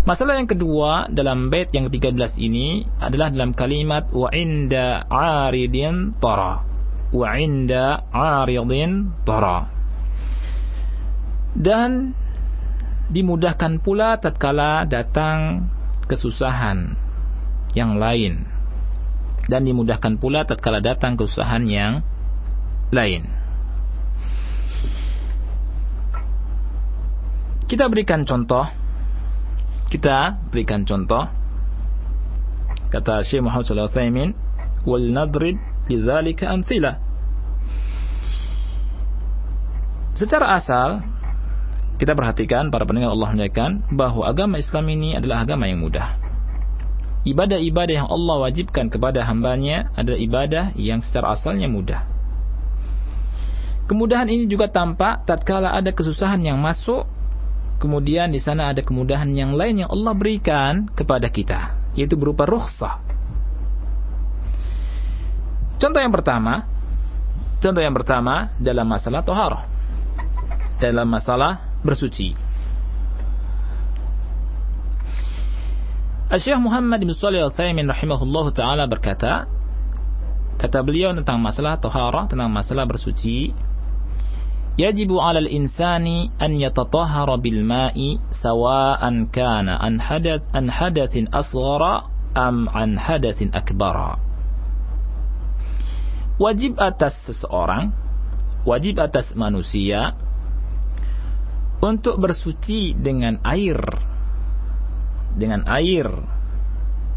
[0.00, 6.64] Masalah yang kedua dalam bait yang ke-13 ini adalah dalam kalimat wa inda aridin tara.
[7.12, 9.68] Wa inda aridin tara.
[11.52, 12.16] Dan
[13.12, 15.68] dimudahkan pula tatkala datang
[16.08, 16.96] kesusahan
[17.76, 18.48] yang lain
[19.50, 22.06] dan dimudahkan pula tatkala datang kesusahan yang
[22.94, 23.26] lain.
[27.66, 28.79] Kita berikan contoh.
[29.90, 31.26] Kita berikan contoh.
[32.90, 34.30] Kata Syekh Muhammad sallallahu alaihi wasallam,
[34.86, 35.56] "Wal nadrib
[35.90, 36.96] lidzalika amthilah."
[40.14, 41.02] Secara asal
[42.00, 46.16] kita perhatikan para pendengar Allah menyatakan bahwa agama Islam ini adalah agama yang mudah.
[47.28, 52.08] Ibadah-ibadah yang Allah wajibkan kepada hambanya adalah ibadah yang secara asalnya mudah.
[53.84, 57.04] Kemudahan ini juga tampak tatkala ada kesusahan yang masuk,
[57.80, 63.00] kemudian di sana ada kemudahan yang lain yang Allah berikan kepada kita, yaitu berupa rukhsah.
[65.80, 66.68] Contoh yang pertama,
[67.64, 69.64] contoh yang pertama dalam masalah toharah.
[70.76, 72.36] Dalam masalah bersuci.
[76.30, 79.50] Syekh Muhammad bin Shalih Al-Utsaimin rahimahullah taala berkata,
[80.60, 83.50] kata beliau tentang masalah taharah, tentang masalah bersuci,
[84.78, 92.70] yajibu 'alal insani an yatatahhara bil ma'i sawa'an kana an hadath an hadathin asghara am
[92.70, 94.18] an hadathin akbara.
[96.40, 97.92] Wajib atas seseorang,
[98.64, 100.16] wajib atas manusia
[101.80, 103.80] untuk bersuci dengan air
[105.32, 106.08] dengan air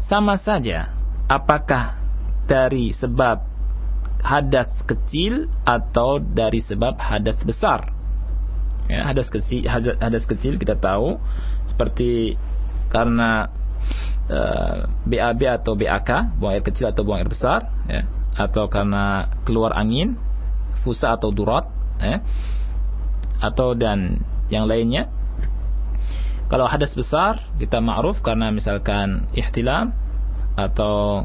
[0.00, 0.92] sama saja
[1.28, 1.96] apakah
[2.48, 3.53] dari sebab
[4.24, 7.92] hadas kecil atau dari sebab hadas besar.
[8.88, 11.16] Ya, hadas kecil hadas, kecil kita tahu
[11.68, 12.36] seperti
[12.92, 13.48] karena
[14.28, 18.04] uh, eh, BAB atau BAK buang air kecil atau buang air besar ya,
[18.36, 20.20] atau karena keluar angin
[20.84, 21.64] fusa atau durat
[22.00, 22.20] ya,
[23.40, 25.08] atau dan yang lainnya.
[26.52, 29.96] Kalau hadas besar kita ma'ruf karena misalkan ihtilam
[30.60, 31.24] atau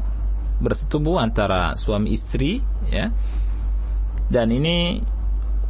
[0.60, 3.11] bersetubuh antara suami istri ya
[4.29, 5.01] dan ini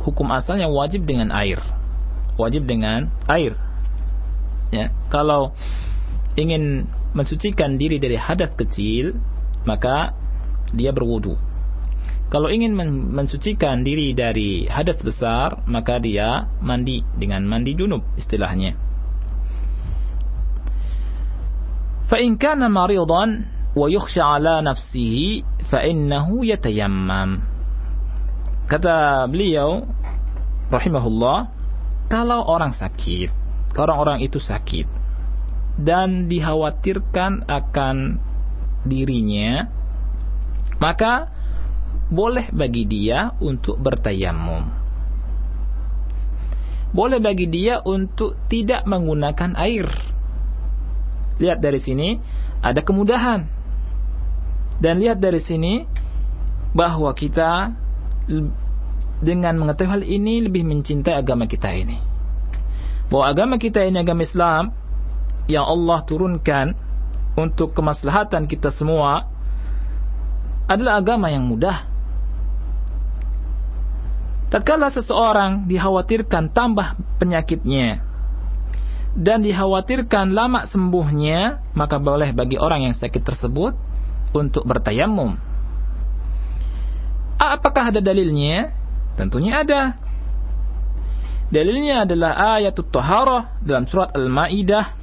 [0.02, 1.60] hukum asalnya wajib dengan air
[2.36, 3.56] wajib dengan air
[4.72, 5.56] ya kalau
[6.36, 9.16] ingin mensucikan diri dari hadas kecil
[9.64, 10.12] maka
[10.76, 11.40] dia berwudu
[12.26, 12.74] kalau ingin
[13.14, 18.74] mensucikan diri dari hadas besar, maka dia mandi dengan mandi junub istilahnya.
[22.06, 23.24] فإن كان مريضا
[23.76, 27.47] ويخشى على نفسه fa'innahu yatayammam.
[28.67, 29.87] Kata beliau
[30.71, 31.39] rahimahullah,
[32.11, 33.31] kalau orang sakit,
[33.79, 34.87] orang-orang itu sakit
[35.79, 38.19] dan dikhawatirkan akan
[38.83, 39.71] dirinya,
[40.83, 41.31] maka
[42.11, 44.83] boleh bagi dia untuk bertayamum.
[46.91, 49.87] Boleh bagi dia untuk tidak menggunakan air.
[51.39, 52.19] Lihat dari sini,
[52.59, 53.60] ada kemudahan
[54.81, 55.85] dan lihat dari sini
[56.73, 57.77] bahwa kita
[59.21, 62.01] dengan mengetahui hal ini lebih mencintai agama kita ini.
[63.13, 64.73] Bahwa agama kita ini agama Islam
[65.51, 66.73] yang Allah turunkan
[67.37, 69.29] untuk kemaslahatan kita semua
[70.65, 71.85] adalah agama yang mudah.
[74.51, 78.03] Tatkala seseorang dikhawatirkan tambah penyakitnya
[79.15, 83.75] dan dikhawatirkan lama sembuhnya, maka boleh bagi orang yang sakit tersebut
[84.35, 85.37] untuk bertayamum.
[87.41, 88.73] Apakah ada dalilnya?
[89.17, 89.97] Tentunya ada.
[91.51, 94.95] Dalilnya adalah ayat Taharah dalam surat Al-Maidah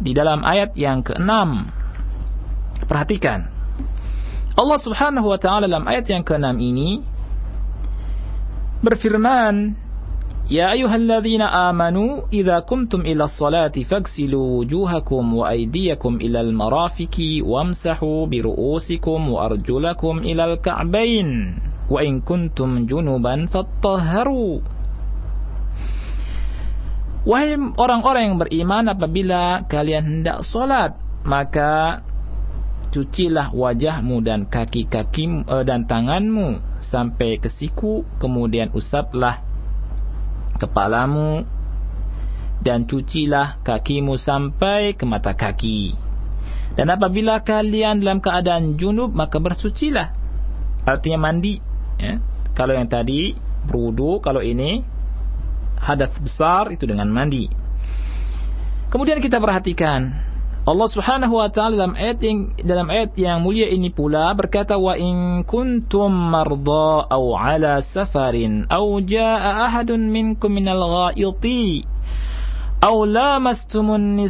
[0.00, 1.32] di dalam ayat yang ke-6.
[2.88, 3.50] Perhatikan.
[4.54, 7.02] Allah Subhanahu wa taala dalam ayat yang ke-6 ini
[8.84, 9.83] berfirman,
[10.44, 18.44] "Ya ayyuhalladzina amanu idza kumtum ila sholati faghsilu wujuhakum wa aydiyakum ila al-marafiqi wamsahu bi
[18.44, 21.56] ru'usikum wa arjulakum ila al-ka'bayn
[21.88, 24.60] wa in kuntum junuban fattahharu."
[27.24, 30.92] Wahai orang-orang yang beriman apabila kalian hendak sholat
[31.24, 32.04] maka
[32.92, 39.53] cucilah wajahmu dan kaki-kaki uh, dan tanganmu sampai ke siku kemudian usaplah
[40.60, 41.46] kepalamu
[42.64, 45.94] dan cucilah kakimu sampai ke mata kaki
[46.74, 50.10] dan apabila kalian dalam keadaan junub maka bersucilah
[50.84, 51.60] artinya mandi
[52.00, 52.18] ya.
[52.56, 54.94] kalau yang tadi berwudu kalau ini
[55.84, 57.50] hadas besar itu dengan mandi.
[58.88, 60.14] Kemudian kita perhatikan
[60.64, 64.96] Allah Subhanahu wa taala dalam ayat yang dalam ayat yang mulia ini pula berkata wa
[64.96, 71.84] in kuntum marda aw ala safarin aw jaa ahadun minkum minal ghaiti
[72.80, 74.24] aw lamastumun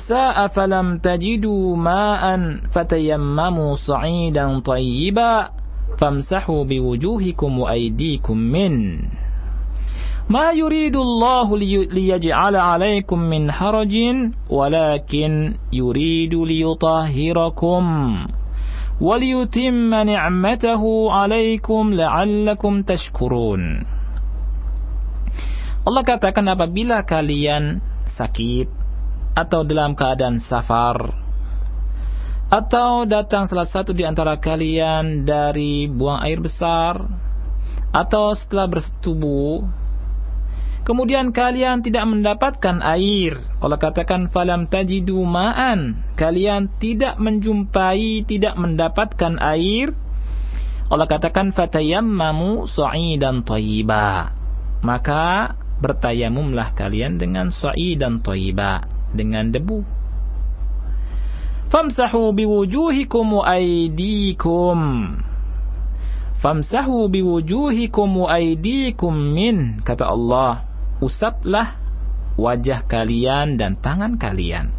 [0.51, 5.55] falam tajidu ma'an fatayammamu sa'idan tayyiba
[6.03, 8.75] famsahu biwujuhikum wa aydikum min
[10.25, 10.97] Ma يريد
[11.93, 17.85] liyaj'ala 'alaikum min harajin walakin yuridu liyutahhirakum
[19.05, 23.85] wa liyutimma ni'matahu 'alaikum la'allakum tashkurun.
[25.85, 28.73] Allah katakan apabila kalian sakit
[29.37, 31.13] atau dalam keadaan safar
[32.49, 37.05] atau datang salah satu di antara kalian dari buang air besar
[37.93, 39.84] atau setelah bersetubuh
[40.85, 43.41] Kemudian kalian tidak mendapatkan air.
[43.65, 46.05] Allah katakan falam tajidu ma'an.
[46.13, 49.97] Kalian tidak menjumpai, tidak mendapatkan air.
[50.93, 54.37] Allah katakan fatayammamu sa'idan thayyiba.
[54.85, 58.85] Maka bertayamumlah kalian dengan sa'idan thayyiba,
[59.17, 59.81] dengan debu.
[61.73, 64.79] Famsahu biwujuhikum wa aydikum.
[66.45, 70.74] Famsahu biwujuhikum wa aydikum min kata Allah
[71.05, 71.77] usaplah
[72.41, 74.73] wajah kalian dan tangan kalian.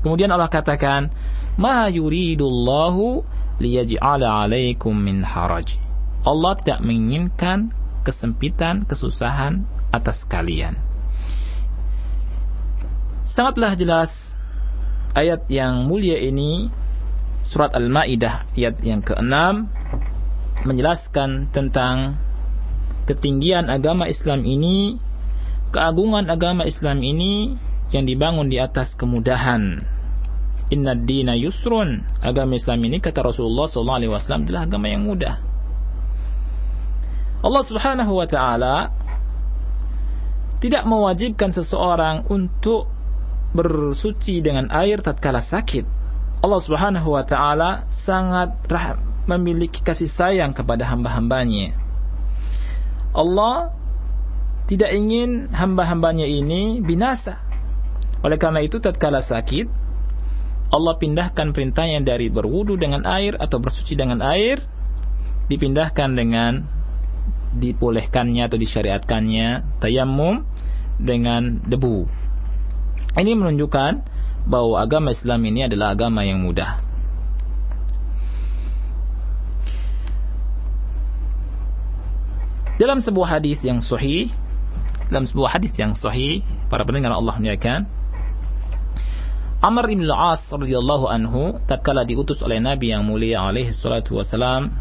[0.00, 1.12] Kemudian Allah katakan,
[1.60, 3.20] "Ma yuridullahu
[3.60, 5.76] liyaj'ala 'alaikum min haraj."
[6.24, 10.80] Allah tidak menginginkan kesempitan, kesusahan atas kalian.
[13.28, 14.10] Sangatlah jelas
[15.14, 16.72] ayat yang mulia ini
[17.46, 19.32] surat Al-Maidah ayat yang ke-6
[20.66, 22.20] menjelaskan tentang
[23.08, 25.00] ketinggian agama Islam ini
[25.70, 27.56] keagungan agama Islam ini
[27.90, 29.82] yang dibangun di atas kemudahan.
[30.70, 32.06] Inna dina yusrun.
[32.22, 35.42] Agama Islam ini kata Rasulullah SAW adalah agama yang mudah.
[37.40, 38.76] Allah Subhanahu wa taala
[40.60, 42.86] tidak mewajibkan seseorang untuk
[43.56, 45.82] bersuci dengan air tatkala sakit.
[46.44, 48.54] Allah Subhanahu wa taala sangat
[49.26, 51.74] memiliki kasih sayang kepada hamba-hambanya.
[53.10, 53.74] Allah
[54.70, 57.42] tidak ingin hamba-hambanya ini binasa.
[58.22, 59.66] Oleh karena itu tatkala sakit,
[60.70, 64.62] Allah pindahkan perintahnya dari berwudu dengan air atau bersuci dengan air,
[65.50, 66.62] dipindahkan dengan
[67.50, 70.46] dipolehkannya atau disyariatkannya tayamum
[71.02, 72.06] dengan debu.
[73.18, 73.92] Ini menunjukkan
[74.46, 76.78] bahwa agama Islam ini adalah agama yang mudah.
[82.78, 84.30] Dalam sebuah hadis yang sahih
[85.10, 87.90] dalam sebuah hadis yang sahih para pendengar Allah muliakan
[89.60, 94.72] Amr bin Al-As radhiyallahu anhu tatkala diutus oleh Nabi yang mulia alaihi salatu wasalam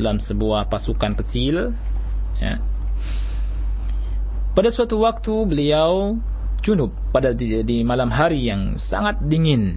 [0.00, 1.76] dalam sebuah pasukan kecil
[2.40, 2.56] ya.
[4.56, 6.16] pada suatu waktu beliau
[6.64, 9.76] junub pada di, di malam hari yang sangat dingin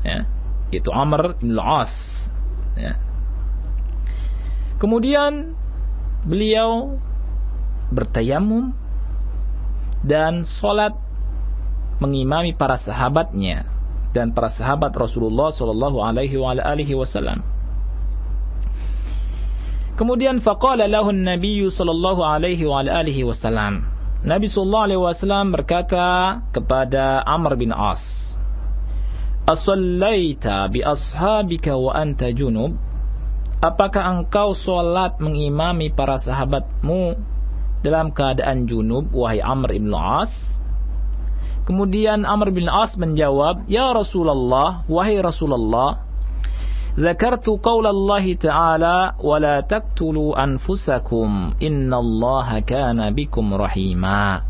[0.00, 0.24] ya
[0.72, 1.92] itu Amr bin Al-As
[2.80, 2.96] ya.
[4.80, 5.52] kemudian
[6.24, 6.96] beliau
[7.92, 8.85] bertayamum
[10.04, 10.92] dan sholat
[12.02, 13.64] mengimami para sahabatnya
[14.12, 17.56] dan para sahabat Rasulullah Shallallahu Alaihi Wasallam.
[19.96, 23.80] Kemudian faqala lahu Nabi sallallahu alaihi wa alihi wasallam.
[24.28, 28.04] Nabi sallallahu alaihi wasallam berkata kepada Amr bin As,
[29.48, 32.76] "Asallaita bi ashabika wa anta junub?"
[33.64, 37.16] Apakah engkau solat mengimami para sahabatmu
[37.86, 40.34] dalam keadaan junub wahai Amr bin As?
[41.66, 46.06] Kemudian Amr bin As menjawab, "Ya Rasulullah, wahai Rasulullah,
[46.96, 54.40] Zakartu qaul Allah Ta'ala wa la taqtulu anfusakum innallaha kana bikum rahima.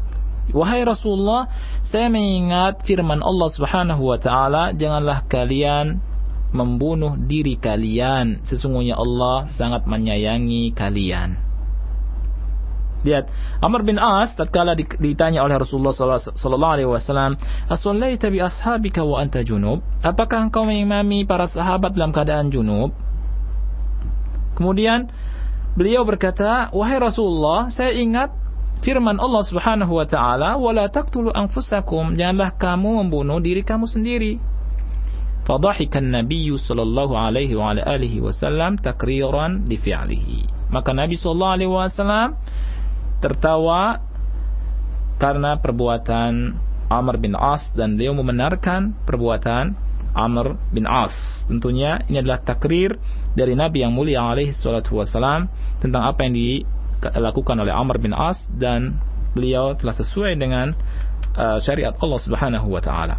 [0.55, 1.51] Wahai Rasulullah,
[1.82, 5.99] saya mengingat firman Allah Subhanahu wa taala, janganlah kalian
[6.55, 8.47] membunuh diri kalian.
[8.47, 11.45] Sesungguhnya Allah sangat menyayangi kalian.
[13.05, 13.28] Lihat,
[13.61, 17.36] Amr bin As tatkala ditanya oleh Rasulullah sallallahu alaihi wasallam,
[17.68, 22.97] "As-sallaita bi ashabika wa anta junub?" Apakah engkau mengimami para sahabat dalam keadaan junub?
[24.57, 25.12] Kemudian
[25.76, 28.32] beliau berkata, "Wahai Rasulullah, saya ingat
[28.80, 34.40] firman Allah Subhanahu wa taala, "Wa la taqtulu anfusakum." Janganlah kamu membunuh diri kamu sendiri.
[35.47, 40.72] Fadhahika an-nabiy sallallahu alaihi wa alihi wasallam takriran li fi'lihi.
[40.74, 42.34] Maka Nabi sallallahu alaihi wasallam
[43.27, 43.99] tertawa
[45.18, 46.55] karena perbuatan
[46.87, 49.74] Amr bin As dan beliau membenarkan perbuatan
[50.14, 51.12] Amr bin As.
[51.51, 52.95] Tentunya ini adalah takrir
[53.35, 55.51] dari Nabi yang mulia alaihi salatu wasalam
[55.83, 59.03] tentang apa yang dilakukan oleh Amr bin As dan
[59.35, 60.72] beliau telah sesuai dengan
[61.35, 63.18] uh, syariat Allah Subhanahu wa taala.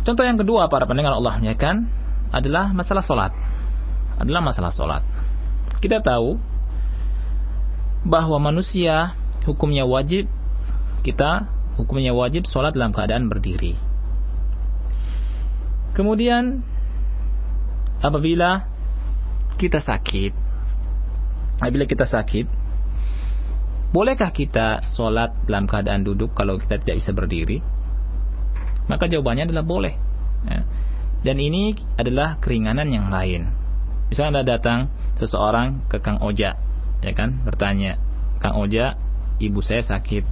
[0.00, 1.84] Contoh yang kedua para pendengar Allah kan
[2.32, 3.32] adalah masalah salat.
[4.16, 5.04] Adalah masalah salat.
[5.84, 6.49] Kita tahu
[8.04, 9.12] bahwa manusia
[9.44, 10.28] hukumnya wajib
[11.00, 11.48] kita
[11.80, 13.76] hukumnya wajib sholat dalam keadaan berdiri.
[15.96, 16.60] Kemudian
[18.04, 18.68] apabila
[19.56, 20.32] kita sakit,
[21.60, 22.46] apabila kita sakit,
[23.90, 27.58] bolehkah kita sholat dalam keadaan duduk kalau kita tidak bisa berdiri?
[28.88, 29.94] Maka jawabannya adalah boleh.
[30.48, 30.60] Ya.
[31.20, 33.52] Dan ini adalah keringanan yang lain.
[34.08, 34.88] Misalnya ada datang
[35.20, 36.56] seseorang ke Kang Oja
[37.00, 37.40] ya kan?
[37.44, 38.00] Bertanya
[38.40, 38.96] Kang Oja
[39.40, 40.24] ibu saya sakit.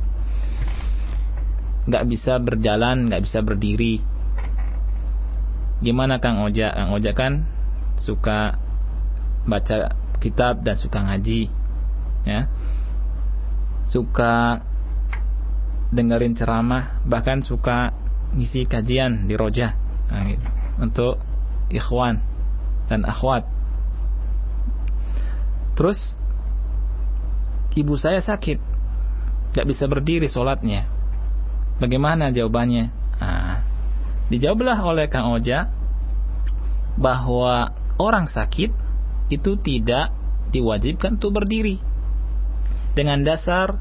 [1.89, 4.01] Nggak bisa berjalan nggak bisa berdiri.
[5.81, 6.73] Gimana Kang Oja?
[6.73, 7.49] Kang Oja kan
[8.01, 8.57] suka
[9.49, 11.49] baca kitab dan suka ngaji
[12.29, 12.49] ya.
[13.89, 14.61] Suka
[15.89, 17.97] dengerin ceramah bahkan suka
[18.37, 19.73] ngisi kajian di roja
[20.12, 20.45] nah, gitu.
[20.77, 21.14] untuk
[21.73, 22.21] ikhwan
[22.93, 23.49] dan akhwat.
[25.77, 26.18] Terus
[27.75, 28.61] ibu saya sakit,
[29.53, 30.89] gak bisa berdiri sholatnya.
[31.79, 32.91] Bagaimana jawabannya?
[33.19, 33.62] Nah,
[34.31, 35.71] dijawablah oleh Kang Oja
[36.99, 38.71] bahwa orang sakit
[39.31, 40.11] itu tidak
[40.51, 41.79] diwajibkan untuk berdiri.
[42.97, 43.79] Dengan dasar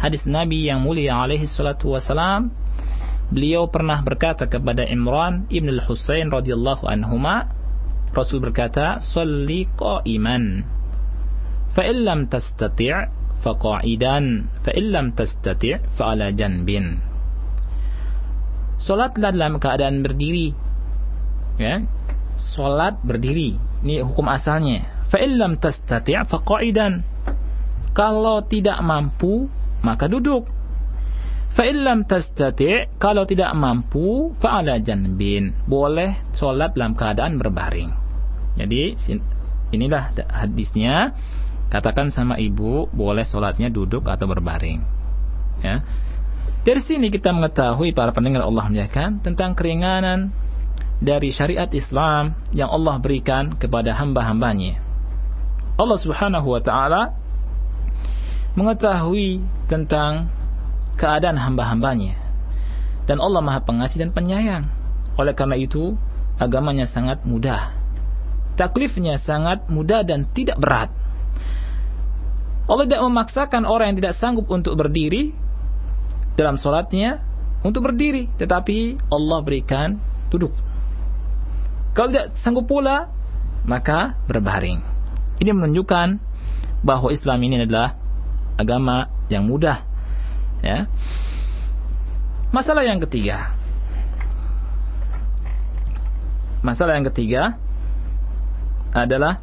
[0.00, 2.50] hadis Nabi yang mulia alaihi salatu wasalam,
[3.30, 7.52] beliau pernah berkata kepada Imran ibn al-Husain radhiyallahu anhuma,
[8.10, 10.66] Rasul berkata, "Shalli qa'iman."
[11.70, 12.90] Fa illam tastati'
[13.40, 17.00] faqa'idan fa illam tastati' fa ala janbin
[18.80, 20.56] Salatlah dalam keadaan berdiri.
[21.60, 21.84] Ya
[22.40, 23.60] salat berdiri.
[23.84, 25.04] Ini hukum asalnya.
[25.12, 27.04] Fa illam tastati' faqa'idan.
[27.92, 29.52] Kalau tidak mampu
[29.84, 30.48] maka duduk.
[31.52, 35.52] Fa illam tastati' kalau tidak mampu fa ala janbin.
[35.68, 37.92] Boleh salat dalam keadaan berbaring.
[38.56, 38.96] Jadi
[39.76, 41.12] inilah hadisnya
[41.70, 44.82] Katakan sama ibu, boleh sholatnya duduk atau berbaring.
[45.62, 45.86] Ya.
[46.66, 50.34] Dari sini kita mengetahui para pendengar Allah menyatakan tentang keringanan
[51.00, 54.82] dari syariat Islam yang Allah berikan kepada hamba-hambanya.
[55.80, 57.16] Allah Subhanahu wa taala
[58.58, 59.40] mengetahui
[59.70, 60.28] tentang
[61.00, 62.18] keadaan hamba-hambanya.
[63.08, 64.68] Dan Allah Maha Pengasih dan Penyayang.
[65.16, 65.96] Oleh karena itu,
[66.36, 67.72] agamanya sangat mudah.
[68.60, 70.92] Taklifnya sangat mudah dan tidak berat.
[72.70, 75.34] Allah tidak memaksakan orang yang tidak sanggup untuk berdiri
[76.38, 77.18] dalam sholatnya
[77.66, 79.98] untuk berdiri, tetapi Allah berikan
[80.30, 80.54] duduk.
[81.98, 83.10] Kalau tidak sanggup pula,
[83.66, 84.80] maka berbaring.
[85.42, 86.08] Ini menunjukkan
[86.86, 87.98] bahwa Islam ini adalah
[88.54, 89.82] agama yang mudah.
[90.62, 90.86] Ya.
[92.54, 93.52] Masalah yang ketiga.
[96.62, 97.56] Masalah yang ketiga
[98.94, 99.40] adalah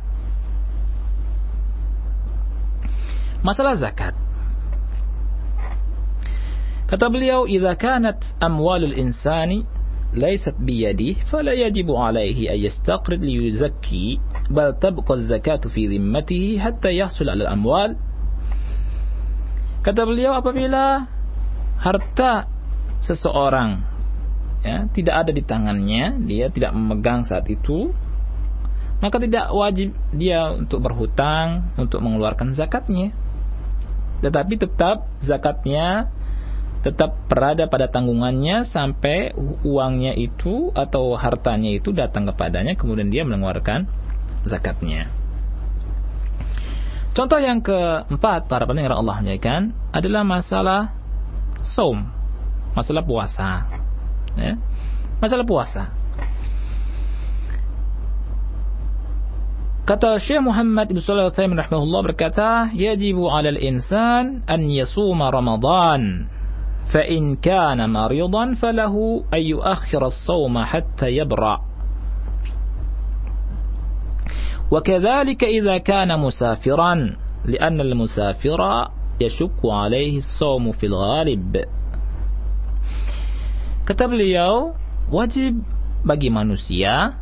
[3.45, 4.13] masalah zakat.
[6.87, 9.67] Kata beliau, "Idza kanat amwalul insani
[10.15, 16.87] laysat biyadi, fala yajibu alaihi an yastaqrid li yuzakki, bal tabqa az-zakatu fi dhimmatihi hatta
[16.87, 17.99] yahsul 'ala al-amwal."
[19.83, 21.11] Kata beliau, apabila
[21.83, 22.47] harta
[23.03, 23.83] seseorang
[24.63, 27.91] ya, tidak ada di tangannya, dia tidak memegang saat itu,
[29.03, 33.13] maka tidak wajib dia untuk berhutang untuk mengeluarkan zakatnya.
[34.21, 36.09] Tetapi tetap zakatnya
[36.85, 39.33] tetap berada pada tanggungannya sampai
[39.65, 43.89] uangnya itu atau hartanya itu datang kepadanya kemudian dia mengeluarkan
[44.45, 45.09] zakatnya.
[47.17, 50.93] Contoh yang keempat para pendengar Allah menyampaikan adalah masalah
[51.65, 52.05] saum,
[52.77, 53.65] masalah puasa.
[54.37, 54.53] Ya.
[55.17, 55.96] Masalah puasa.
[59.87, 66.27] Kata Syekh Muhammad Ibn Salih Al-Thaymin rahimahullah berkata, "Yajibu 'alal insan an yasuma Ramadan."
[66.87, 68.95] فإن كان مريضا فله
[69.33, 71.59] أن يؤخر الصوم حتى يبرأ
[74.71, 76.93] وكذلك إذا كان مسافرا
[77.45, 78.61] لأن المسافر
[79.19, 81.53] يشك عليه الصوم في الغالب
[83.87, 84.75] Kata beliau,
[85.07, 85.63] wajib
[86.03, 87.15] bagi manusia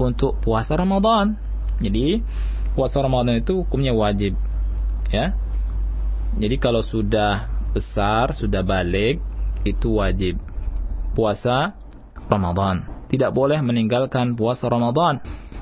[0.00, 1.47] untuk puasa Ramadan.
[1.78, 2.22] Jadi,
[2.78, 4.38] puasa Ramadan itu hukumnya wajib.
[5.10, 5.34] Ya.
[6.38, 9.18] Jadi kalau sudah besar sudah balik
[9.66, 10.38] itu wajib
[11.16, 11.74] puasa
[12.28, 12.86] Ramadan.
[13.08, 15.18] Tidak boleh meninggalkan puasa Ramadan.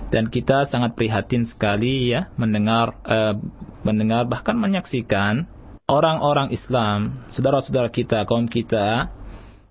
[0.06, 3.34] Dan kita sangat prihatin sekali ya mendengar uh,
[3.82, 5.50] mendengar bahkan menyaksikan
[5.86, 9.10] orang-orang Islam, saudara-saudara kita, kaum kita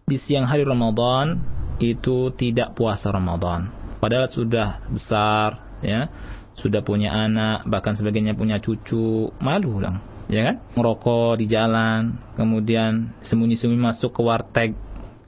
[0.08, 1.40] di siang hari Ramadan
[1.80, 3.72] itu tidak puasa Ramadan.
[4.00, 6.08] Padahal sudah besar ya,
[6.56, 10.56] sudah punya anak, bahkan sebagainya punya cucu, malu lah ya kan?
[10.74, 14.72] Merokok di jalan, kemudian sembunyi-sembunyi masuk ke warteg,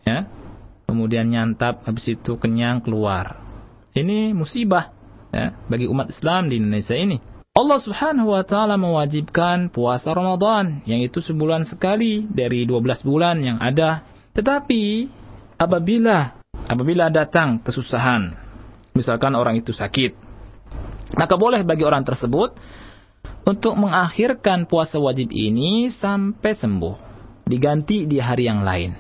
[0.06, 0.26] ya.
[0.88, 3.44] Kemudian nyantap, habis itu kenyang keluar.
[3.92, 4.94] Ini musibah
[5.34, 7.18] ya bagi umat Islam di Indonesia ini.
[7.58, 13.58] Allah Subhanahu wa taala mewajibkan puasa Ramadan yang itu sebulan sekali dari 12 bulan yang
[13.58, 14.06] ada.
[14.38, 15.10] Tetapi
[15.58, 16.38] apabila
[16.70, 18.38] apabila datang kesusahan,
[18.94, 20.27] misalkan orang itu sakit,
[21.16, 22.58] maka boleh bagi orang tersebut
[23.48, 26.96] untuk mengakhirkan puasa wajib ini sampai sembuh.
[27.48, 28.92] Diganti di hari yang lain.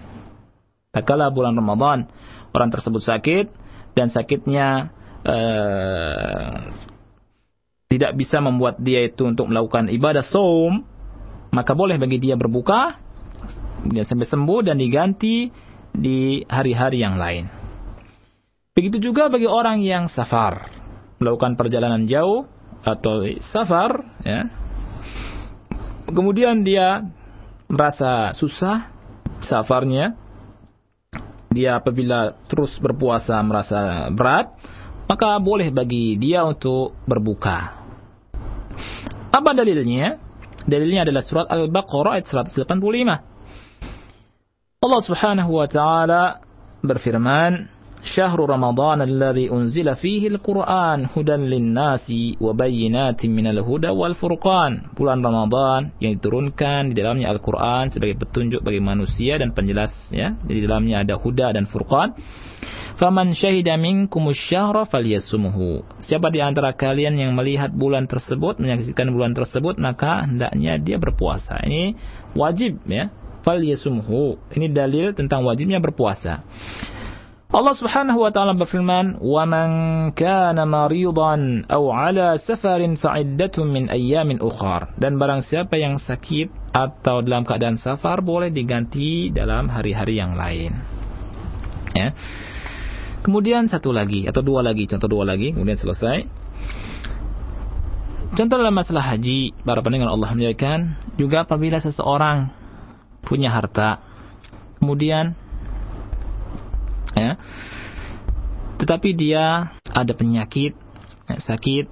[0.95, 2.07] Tatkala bulan Ramadan
[2.55, 3.45] orang tersebut sakit
[3.91, 4.95] dan sakitnya
[5.27, 6.71] uh,
[7.91, 10.87] tidak bisa membuat dia itu untuk melakukan ibadah saum,
[11.51, 13.03] maka boleh bagi dia berbuka
[13.87, 15.47] dia sampai sembuh dan diganti
[15.93, 17.47] di hari-hari yang lain.
[18.73, 20.69] Begitu juga bagi orang yang safar,
[21.17, 22.45] melakukan perjalanan jauh
[22.81, 24.49] atau safar ya.
[26.07, 27.03] Kemudian dia
[27.67, 28.89] merasa susah
[29.43, 30.15] safarnya.
[31.51, 34.53] Dia apabila terus berpuasa merasa berat
[35.07, 37.79] maka boleh bagi dia untuk berbuka.
[39.31, 40.19] Apa dalilnya?
[40.67, 43.37] Dalilnya adalah surat Al-Baqarah ayat 185
[44.77, 46.23] Allah Subhanahu wa taala
[46.85, 47.76] berfirman
[48.07, 54.15] syahrul ramadhan alladhi unzila fihi al-Qur'an hudan linnasi wa bayyinatin minal huda wal.
[54.95, 60.33] Bulan Ramadan yang diturunkan di dalamnya Al-Qur'an sebagai petunjuk bagi manusia dan penjelas ya.
[60.47, 62.15] Jadi di dalamnya ada huda dan furqan.
[62.97, 65.85] Faman syahida minkum asyhara falyasumuhu.
[66.01, 71.61] Siapa di antara kalian yang melihat bulan tersebut, menyaksikan bulan tersebut, maka hendaknya dia berpuasa.
[71.61, 71.93] Ini
[72.33, 73.13] wajib ya.
[73.45, 74.41] Falyasumuhu.
[74.51, 76.43] Ini dalil tentang wajibnya berpuasa.
[77.47, 79.69] Allah Subhanahu wa taala berfirman, "Wa man
[80.11, 87.23] kana maridan aw ala safarin fa'iddatun min ayyamin ukhar." Dan barang siapa yang sakit atau
[87.23, 90.75] dalam keadaan safar boleh diganti dalam hari-hari yang lain.
[91.95, 92.11] Ya.
[93.23, 96.27] Kemudian satu lagi atau dua lagi, contoh dua lagi, kemudian selesai.
[98.35, 102.51] Contoh dalam masalah haji, para pendengar Allah menyatakan juga apabila seseorang
[103.23, 104.03] punya harta,
[104.83, 105.46] kemudian
[107.17, 107.31] ya.
[108.77, 110.77] Tetapi dia ada penyakit,
[111.25, 111.89] ya, sakit,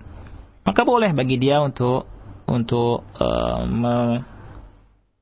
[0.65, 2.05] maka boleh bagi dia untuk
[2.45, 4.21] untuk uh, me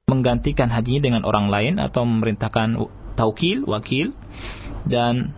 [0.03, 2.75] menggantikan hajinya dengan orang lain atau memerintahkan
[3.15, 4.11] taukil, wakil
[4.83, 5.31] dan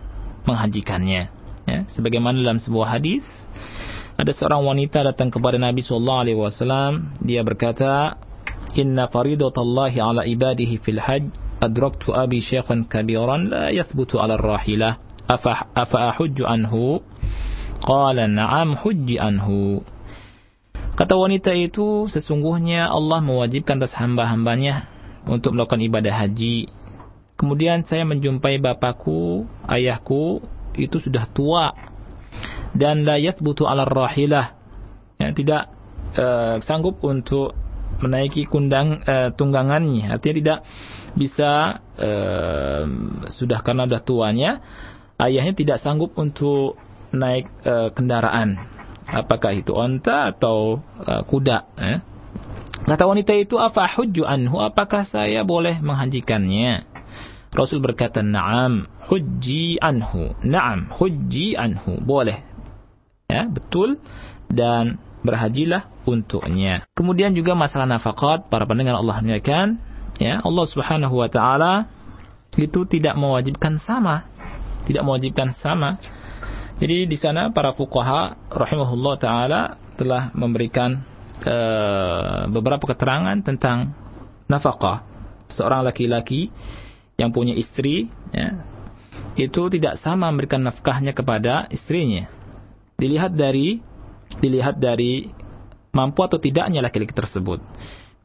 [0.44, 1.30] menghajikannya.
[1.66, 3.22] Ya, sebagaimana dalam sebuah hadis
[4.16, 8.16] ada seorang wanita datang kepada Nabi sallallahu alaihi wasallam dia berkata
[8.78, 11.26] inna faridatallahi ala ibadihi fil hajj
[11.60, 17.00] syaikhan kabiran la yathbutu ala rahilah afa afa ahujju anhu
[17.82, 19.82] qala na'am hujji anhu
[20.96, 24.96] kata wanita itu sesungguhnya Allah mewajibkan atas hamba-hambanya
[25.26, 26.70] untuk melakukan ibadah haji.
[27.36, 30.40] Kemudian saya menjumpai bapakku ayahku
[30.78, 31.76] itu sudah tua
[32.72, 34.56] dan la yathbutu ala rahilah.
[35.20, 35.68] Ya, tidak
[36.16, 37.52] uh, sanggup untuk
[38.00, 40.16] menaiki kundang uh, tunggangannya.
[40.16, 40.58] Artinya tidak
[41.16, 42.84] bisa uh,
[43.32, 44.50] sudah karena sudah tuanya
[45.16, 46.76] ayahnya tidak sanggup untuk
[47.10, 48.60] naik uh, kendaraan.
[49.06, 51.98] Apakah itu onta atau uh, kuda eh?
[52.84, 54.60] kata wanita itu apa hujju anhu?
[54.60, 56.84] Apakah saya boleh menghajikannya?
[57.56, 60.36] Rasul berkata na'am hujji anhu.
[60.44, 61.96] Na'am hujji anhu.
[62.04, 62.44] Boleh.
[63.32, 63.96] Ya betul.
[64.52, 66.86] Dan berhajilah untuknya.
[66.94, 69.82] Kemudian juga masalah nafkah para pendengar Allah muliakan,
[70.16, 71.88] ya Allah Subhanahu wa taala
[72.56, 74.24] itu tidak mewajibkan sama.
[74.88, 76.00] Tidak mewajibkan sama.
[76.76, 79.60] Jadi di sana para fuqaha rahimahullah taala
[79.96, 81.04] telah memberikan
[81.44, 83.92] uh, beberapa keterangan tentang
[84.48, 85.04] nafkah.
[85.46, 86.50] Seorang laki-laki
[87.16, 88.60] yang punya istri ya,
[89.38, 92.28] itu tidak sama memberikan nafkahnya kepada istrinya
[92.96, 93.80] dilihat dari
[94.40, 95.28] dilihat dari
[95.92, 97.60] mampu atau tidaknya laki-laki tersebut.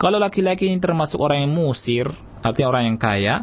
[0.02, 2.10] Kalau laki-laki ini termasuk orang yang musir,
[2.42, 3.36] artinya orang yang kaya,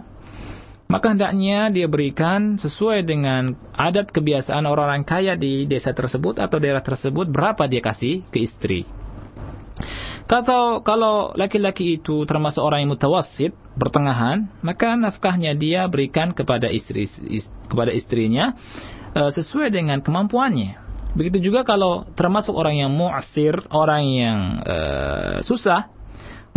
[0.90, 6.82] maka hendaknya dia berikan sesuai dengan adat kebiasaan orang-orang kaya di desa tersebut atau daerah
[6.82, 8.82] tersebut berapa dia kasih ke istri.
[10.26, 17.06] Kalau kalau laki-laki itu termasuk orang yang mutawassit, pertengahan, maka nafkahnya dia berikan kepada istri
[17.70, 18.58] kepada istrinya
[19.14, 20.88] eh, sesuai dengan kemampuannya.
[21.14, 25.88] Begitu juga kalau termasuk orang yang mu'asir, orang yang uh, susah,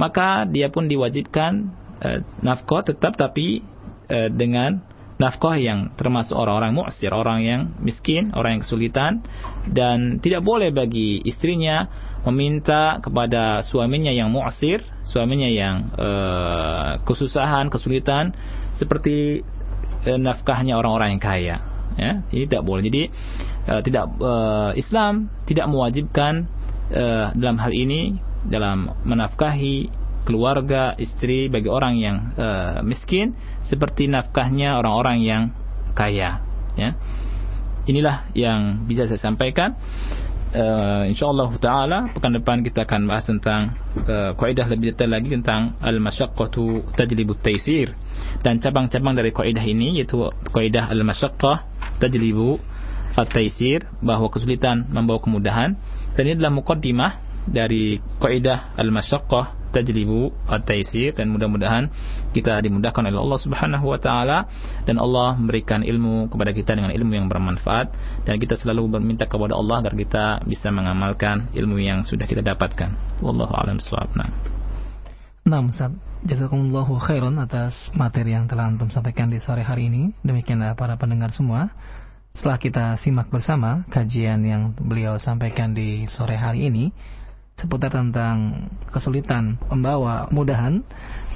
[0.01, 1.69] maka dia pun diwajibkan
[2.01, 3.61] uh, nafkah tetap tapi
[4.09, 4.81] uh, dengan
[5.21, 9.21] nafkah yang termasuk orang-orang mu'asir, orang yang miskin, orang yang kesulitan
[9.69, 11.85] dan tidak boleh bagi istrinya
[12.25, 18.33] meminta kepada suaminya yang mu'asir, suaminya yang uh, kesusahan, kesulitan
[18.73, 19.45] seperti
[20.09, 21.57] uh, nafkahnya orang-orang yang kaya.
[21.99, 22.87] Ya, ini tidak boleh.
[22.87, 23.13] Jadi
[23.69, 26.49] uh, tidak uh, Islam tidak mewajibkan
[26.89, 28.17] uh, dalam hal ini
[28.47, 29.89] dalam menafkahi
[30.25, 33.33] keluarga istri bagi orang yang uh, miskin
[33.65, 35.43] seperti nafkahnya orang-orang yang
[35.97, 36.41] kaya
[36.77, 36.95] ya.
[37.89, 39.73] Inilah yang bisa saya sampaikan.
[40.51, 43.71] Uh, insyaallah taala pekan depan kita akan bahas tentang
[44.03, 47.95] uh, kaidah lebih detail lagi tentang al masyaqqatu tajlibut taisir
[48.43, 51.63] dan cabang-cabang dari kaidah ini yaitu kaidah al masyaqqah
[52.03, 52.59] tajlibu
[53.15, 55.75] at-taisir bahwa kesulitan membawa kemudahan.
[56.15, 57.11] Dan ini adalah mukaddimah
[57.47, 61.87] dari kaidah al-masyaqqah tajlibu at-taisir dan mudah-mudahan
[62.35, 64.45] kita dimudahkan oleh Allah Subhanahu wa taala
[64.83, 67.95] dan Allah memberikan ilmu kepada kita dengan ilmu yang bermanfaat
[68.27, 73.23] dan kita selalu meminta kepada Allah agar kita bisa mengamalkan ilmu yang sudah kita dapatkan.
[73.23, 74.11] Wallahu a'lam bishawab.
[75.41, 75.89] Nah, Ustaz,
[76.21, 80.13] jazakumullahu khairan atas materi yang telah antum sampaikan di sore hari ini.
[80.21, 81.73] Demikianlah para pendengar semua.
[82.31, 86.95] Setelah kita simak bersama kajian yang beliau sampaikan di sore hari ini
[87.61, 90.81] seputar tentang kesulitan membawa mudahan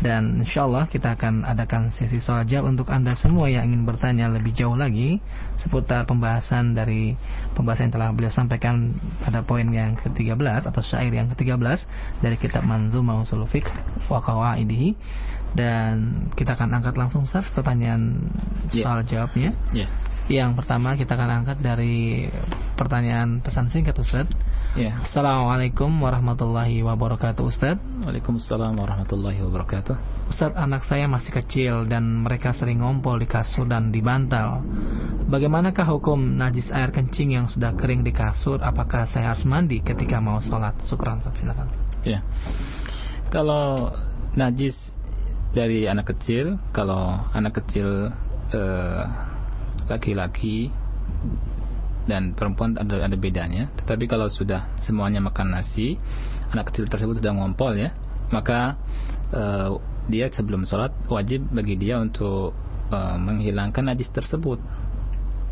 [0.01, 4.27] dan insya Allah kita akan adakan sesi soal jawab untuk anda semua yang ingin bertanya
[4.27, 5.21] lebih jauh lagi
[5.55, 7.13] seputar pembahasan dari
[7.53, 11.85] pembahasan yang telah beliau sampaikan pada poin yang ke-13 atau syair yang ke-13
[12.19, 13.69] dari kitab Manzumah Usul Fiqh
[14.09, 14.97] wa Qawaidihi
[15.55, 18.27] dan kita akan angkat langsung Ustaz pertanyaan
[18.75, 18.83] yeah.
[18.83, 19.55] soal jawabnya.
[19.71, 19.87] Yeah.
[20.27, 22.27] Yang pertama kita akan angkat dari
[22.75, 24.27] pertanyaan pesan singkat Ustaz.
[24.75, 24.99] Ya.
[25.07, 27.79] Assalamualaikum warahmatullahi wabarakatuh Ustaz.
[27.79, 29.95] Waalaikumsalam warahmatullahi wabarakatuh.
[30.27, 34.67] Ustaz, anak saya masih kecil dan mereka sering ngompol di kasur dan di bantal.
[35.31, 38.59] Bagaimanakah hukum najis air kencing yang sudah kering di kasur?
[38.59, 40.75] Apakah saya harus mandi ketika mau sholat?
[40.83, 41.71] Syukran, silakan.
[42.03, 42.19] Ya.
[43.31, 43.95] Kalau
[44.35, 44.75] najis
[45.55, 48.11] dari anak kecil, kalau anak kecil
[48.51, 49.03] eh,
[49.87, 50.67] laki-laki
[52.05, 53.69] dan perempuan ada ada bedanya.
[53.81, 55.97] Tetapi kalau sudah semuanya makan nasi,
[56.53, 57.93] anak kecil tersebut sudah ngompol ya,
[58.29, 58.77] maka
[59.33, 62.53] uh, dia sebelum sholat wajib bagi dia untuk
[62.93, 64.61] uh, menghilangkan najis tersebut.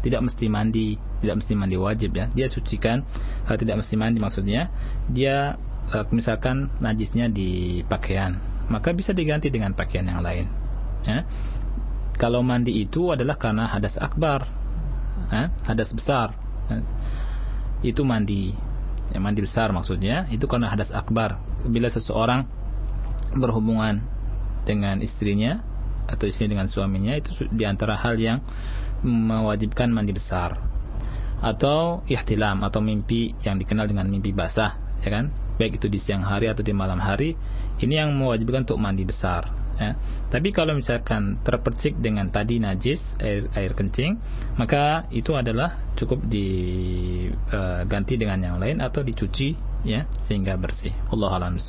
[0.04, 2.28] Tidak mesti mandi, tidak mesti mandi wajib ya.
[2.32, 3.08] Dia sucikan,
[3.50, 4.70] uh, tidak mesti mandi maksudnya.
[5.10, 5.58] Dia
[5.90, 8.38] uh, misalkan najisnya di pakaian,
[8.70, 10.46] maka bisa diganti dengan pakaian yang lain.
[11.04, 11.28] Ya
[12.18, 14.46] kalau mandi itu adalah karena hadas akbar,
[15.34, 16.38] eh, hadas besar,
[17.84, 18.56] itu mandi.
[19.12, 20.26] ya, mandi besar maksudnya.
[20.32, 21.38] Itu karena hadas akbar.
[21.68, 22.48] Bila seseorang
[23.36, 24.02] berhubungan
[24.64, 25.60] dengan istrinya
[26.08, 28.40] atau istri dengan suaminya itu di antara hal yang
[29.04, 30.58] mewajibkan mandi besar.
[31.44, 35.30] Atau ihtilam atau mimpi yang dikenal dengan mimpi basah ya kan?
[35.60, 37.36] Baik itu di siang hari atau di malam hari
[37.84, 39.92] ini yang mewajibkan untuk mandi besar ya.
[40.32, 44.16] tapi kalau misalkan terpercik dengan tadi najis air, air kencing
[44.56, 51.32] maka itu adalah cukup diganti uh, dengan yang lain atau dicuci ya sehingga bersih Allah
[51.36, 51.60] alam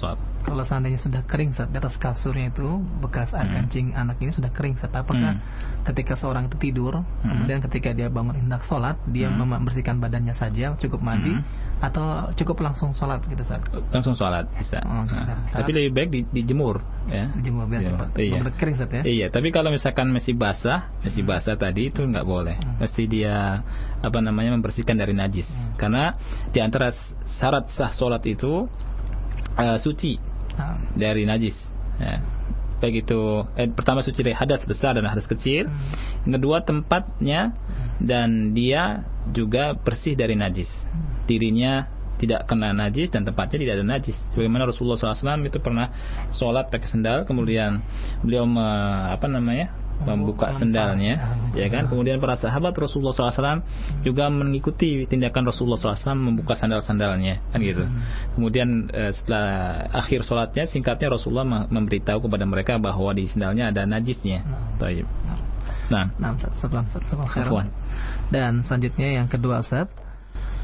[0.44, 3.56] kalau seandainya sudah kering saat di atas kasurnya itu bekas air hmm.
[3.64, 5.82] kencing anak ini sudah kering saat apakah hmm.
[5.88, 7.24] ketika seorang itu tidur hmm.
[7.24, 9.40] kemudian ketika dia bangun hendak sholat dia hmm.
[9.40, 11.80] membersihkan badannya saja cukup mandi hmm.
[11.80, 15.16] atau cukup langsung sholat gitu saat langsung sholat bisa oh, gitu.
[15.16, 18.40] nah, tapi lebih baik di, dijemur ya dijemur biar cepat iya.
[18.52, 21.32] kering saat ya iya tapi kalau misalkan masih basah masih hmm.
[21.32, 22.84] basah tadi itu nggak boleh hmm.
[22.84, 23.64] mesti dia
[24.04, 25.80] apa namanya membersihkan dari najis hmm.
[25.80, 26.12] karena
[26.52, 26.92] di antara
[27.24, 28.68] syarat sah sholat itu
[29.56, 30.33] uh, suci
[30.94, 31.56] dari najis.
[31.98, 32.22] Ya.
[32.82, 35.70] Baik itu eh, pertama suci dari hadas besar dan hadas kecil.
[35.70, 36.28] Hmm.
[36.28, 37.54] Yang kedua tempatnya
[38.02, 40.68] dan dia juga bersih dari najis.
[41.24, 41.88] Dirinya
[42.18, 44.16] tidak kena najis dan tempatnya tidak ada najis.
[44.34, 45.90] Bagaimana Rasulullah SAW itu pernah
[46.30, 47.82] sholat pakai sendal, kemudian
[48.22, 48.64] beliau me,
[49.10, 51.86] apa namanya membuka sendalnya, ya kan?
[51.86, 53.62] Kemudian para sahabat Rasulullah SAW
[54.02, 57.86] juga mengikuti tindakan Rasulullah SAW membuka sandal-sandalnya, kan gitu.
[58.34, 59.46] Kemudian eh, setelah
[59.94, 64.42] akhir sholatnya, singkatnya Rasulullah memberitahu kepada mereka bahwa di sendalnya ada najisnya.
[64.82, 65.06] Taib.
[65.88, 67.68] Nah, nah sebelum sebelum
[68.32, 69.88] Dan selanjutnya yang kedua Ustaz.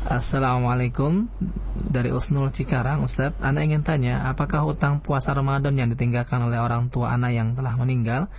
[0.01, 1.29] Assalamualaikum
[1.77, 6.89] dari Usnul Cikarang Ustaz Anda ingin tanya apakah hutang puasa Ramadan yang ditinggalkan oleh orang
[6.89, 8.33] tua anak yang telah meninggal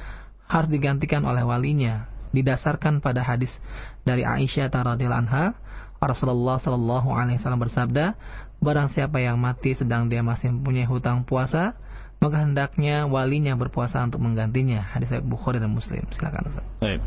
[0.51, 3.59] harus digantikan oleh walinya didasarkan pada hadis
[4.03, 5.55] dari Aisyah radhiyallahu anha
[6.01, 8.19] Rasulullah Shallallahu alaihi wasallam bersabda
[8.59, 11.77] barang siapa yang mati sedang dia masih mempunyai hutang puasa
[12.21, 16.65] maka hendaknya walinya berpuasa untuk menggantinya hadis Bukhari dan Muslim silakan Ustaz.
[16.77, 17.01] Baik.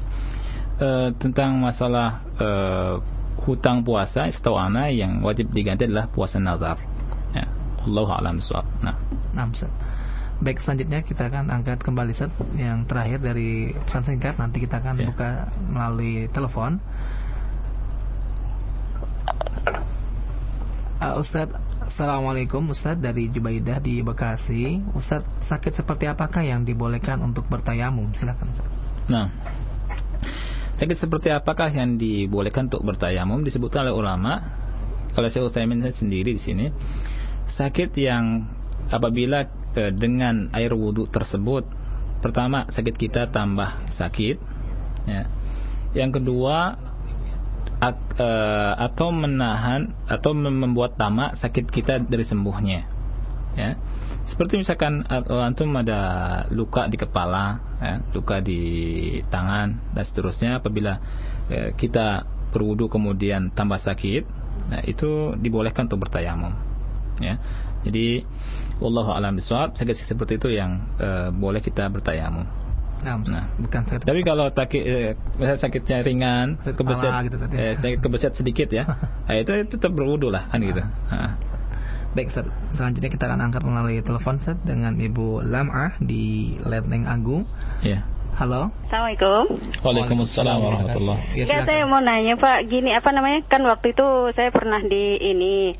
[0.83, 0.89] E,
[1.23, 2.49] tentang masalah e,
[3.47, 6.83] hutang puasa setahu ana yang wajib diganti adalah puasa nazar
[7.31, 7.47] ya
[7.87, 8.43] Allah alam
[8.83, 8.99] Nah,
[9.31, 9.71] nah Ustaz.
[10.45, 12.29] Baik selanjutnya kita akan angkat kembali set
[12.61, 15.09] yang terakhir dari pesan singkat nanti kita akan yeah.
[15.09, 15.31] buka
[15.73, 16.77] melalui telepon.
[21.01, 21.57] Uh, Ustadz
[21.89, 24.85] Assalamualaikum Ustadz dari Jubaidah di Bekasi.
[24.93, 28.13] Ustadz sakit seperti apakah yang dibolehkan untuk bertayamum?
[28.13, 29.33] Silakan Ustadz Nah
[30.75, 33.41] Sakit seperti apakah yang dibolehkan untuk bertayamum?
[33.47, 34.45] Disebutkan oleh ulama
[35.17, 36.67] kalau saya Utsaimin sendiri di sini.
[37.49, 38.45] Sakit yang
[38.91, 41.66] apabila e, dengan air wudhu tersebut
[42.22, 44.37] pertama sakit kita tambah sakit
[45.05, 45.22] ya.
[45.93, 46.79] yang kedua
[47.83, 48.31] ak, e,
[48.81, 52.81] atau menahan atau membuat tamak sakit kita dari sembuhnya
[53.55, 53.70] ya
[54.25, 56.01] seperti misalkan antum ada
[56.49, 58.61] luka di kepala ya, luka di
[59.29, 60.97] tangan dan seterusnya apabila
[61.53, 64.25] e, kita berwudu kemudian tambah sakit
[64.70, 66.55] nah itu dibolehkan untuk bertayamum
[67.20, 67.37] ya
[67.85, 68.25] jadi
[68.83, 72.47] wallahu alam bisawab sakit seperti itu yang uh, boleh kita bertayamum.
[73.05, 74.09] Nah, nah, bukan sakit.
[74.09, 75.12] Tapi kalau sakit eh,
[75.61, 78.89] sakitnya ringan, sakit kebeset, gitu, eh, sakit kebeset sedikit ya,
[79.29, 80.81] nah, itu, itu tetap berwudu lah kan gitu.
[80.81, 81.37] Nah.
[82.14, 82.47] Baik, Seth.
[82.70, 87.43] selanjutnya kita akan angkat melalui telepon set dengan Ibu Lam'ah di Leteng Agung.
[87.83, 88.07] Iya.
[88.39, 88.70] Halo.
[88.87, 89.59] Assalamualaikum.
[89.83, 91.51] Waalaikumsalam warahmatullahi wabarakatuh.
[91.51, 93.43] Ya, saya mau nanya Pak, gini apa namanya?
[93.51, 95.75] Kan waktu itu saya pernah di ini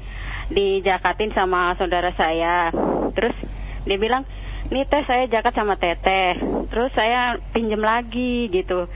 [0.53, 2.69] dijakatin sama saudara saya
[3.17, 3.37] terus
[3.85, 4.25] dia bilang
[4.69, 6.41] ini teh saya jakat sama teteh
[6.73, 8.89] terus saya pinjam lagi gitu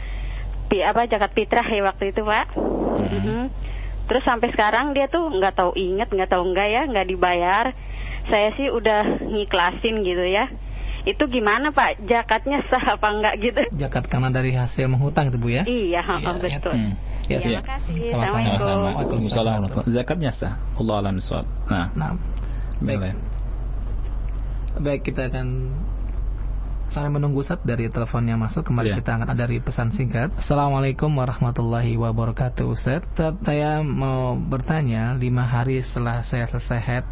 [0.69, 3.43] Pi, apa jakat fitrah ya waktu itu pak mm -hmm.
[4.09, 7.73] terus sampai sekarang dia tuh nggak tahu inget nggak tahu enggak ya nggak dibayar
[8.29, 10.53] saya sih udah ngiklasin gitu ya
[11.09, 12.05] itu gimana Pak?
[12.05, 13.63] Jakatnya sah apa enggak gitu?
[13.81, 15.65] Jakat karena dari hasil menghutang itu Bu ya?
[15.65, 16.75] Iya, iya betul.
[16.77, 16.93] Ya.
[16.93, 16.93] Hmm.
[17.29, 18.17] Ya, terima kasih.
[18.17, 19.21] Assalamualaikum.
[19.21, 19.61] Waalaikumsalam.
[19.93, 20.57] Zakatnya sah.
[20.81, 21.45] Allah alam suat.
[21.69, 21.93] Nah.
[21.93, 22.17] nah.
[22.81, 23.21] Baik.
[24.81, 25.47] Baik, kita akan
[26.89, 28.99] saya menunggu saat dari telepon yang masuk kembali yeah.
[29.05, 30.33] kita akan ada dari pesan singkat.
[30.41, 33.05] Assalamualaikum warahmatullahi wabarakatuh Ustaz.
[33.45, 37.05] Saya mau bertanya lima hari setelah saya selesai head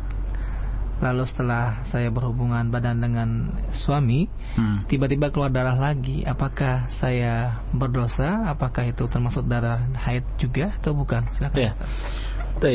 [0.96, 4.88] lalu setelah saya berhubungan badan dengan suami hmm.
[4.88, 5.34] tiba-tiba hmm.
[5.36, 11.60] keluar darah lagi apakah saya berdosa apakah itu termasuk darah haid juga atau bukan silakan
[11.60, 11.72] ya.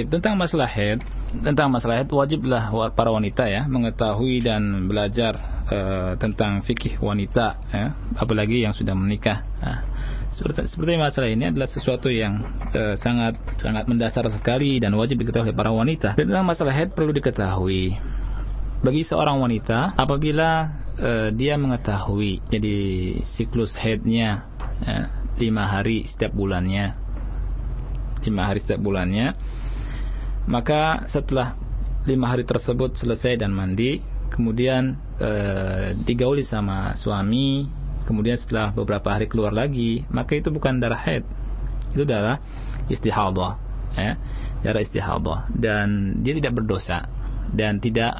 [0.05, 1.01] tentang masalah haid
[1.41, 7.97] tentang masalah haid wajiblah para wanita ya mengetahui dan belajar uh, tentang fikih wanita ya
[8.13, 9.81] apalagi yang sudah menikah nah,
[10.31, 12.39] seperti, seperti masalah ini adalah sesuatu yang
[12.71, 16.15] uh, sangat sangat mendasar sekali dan wajib diketahui oleh para wanita.
[16.15, 17.99] Tentang masalah head perlu diketahui
[18.81, 22.77] bagi seorang wanita apabila uh, dia mengetahui jadi
[23.21, 24.49] siklus headnya
[24.81, 25.05] uh,
[25.37, 26.97] lima hari setiap bulannya
[28.25, 29.37] lima hari setiap bulannya
[30.49, 31.53] maka setelah
[32.09, 34.01] lima hari tersebut selesai dan mandi
[34.33, 37.69] kemudian uh, digauli sama suami
[38.11, 41.23] kemudian setelah beberapa hari keluar lagi maka itu bukan darah head
[41.95, 42.43] itu darah
[42.91, 43.55] istihadah
[43.95, 44.19] ya
[44.59, 47.07] darah istihadah dan dia tidak berdosa
[47.55, 48.19] dan tidak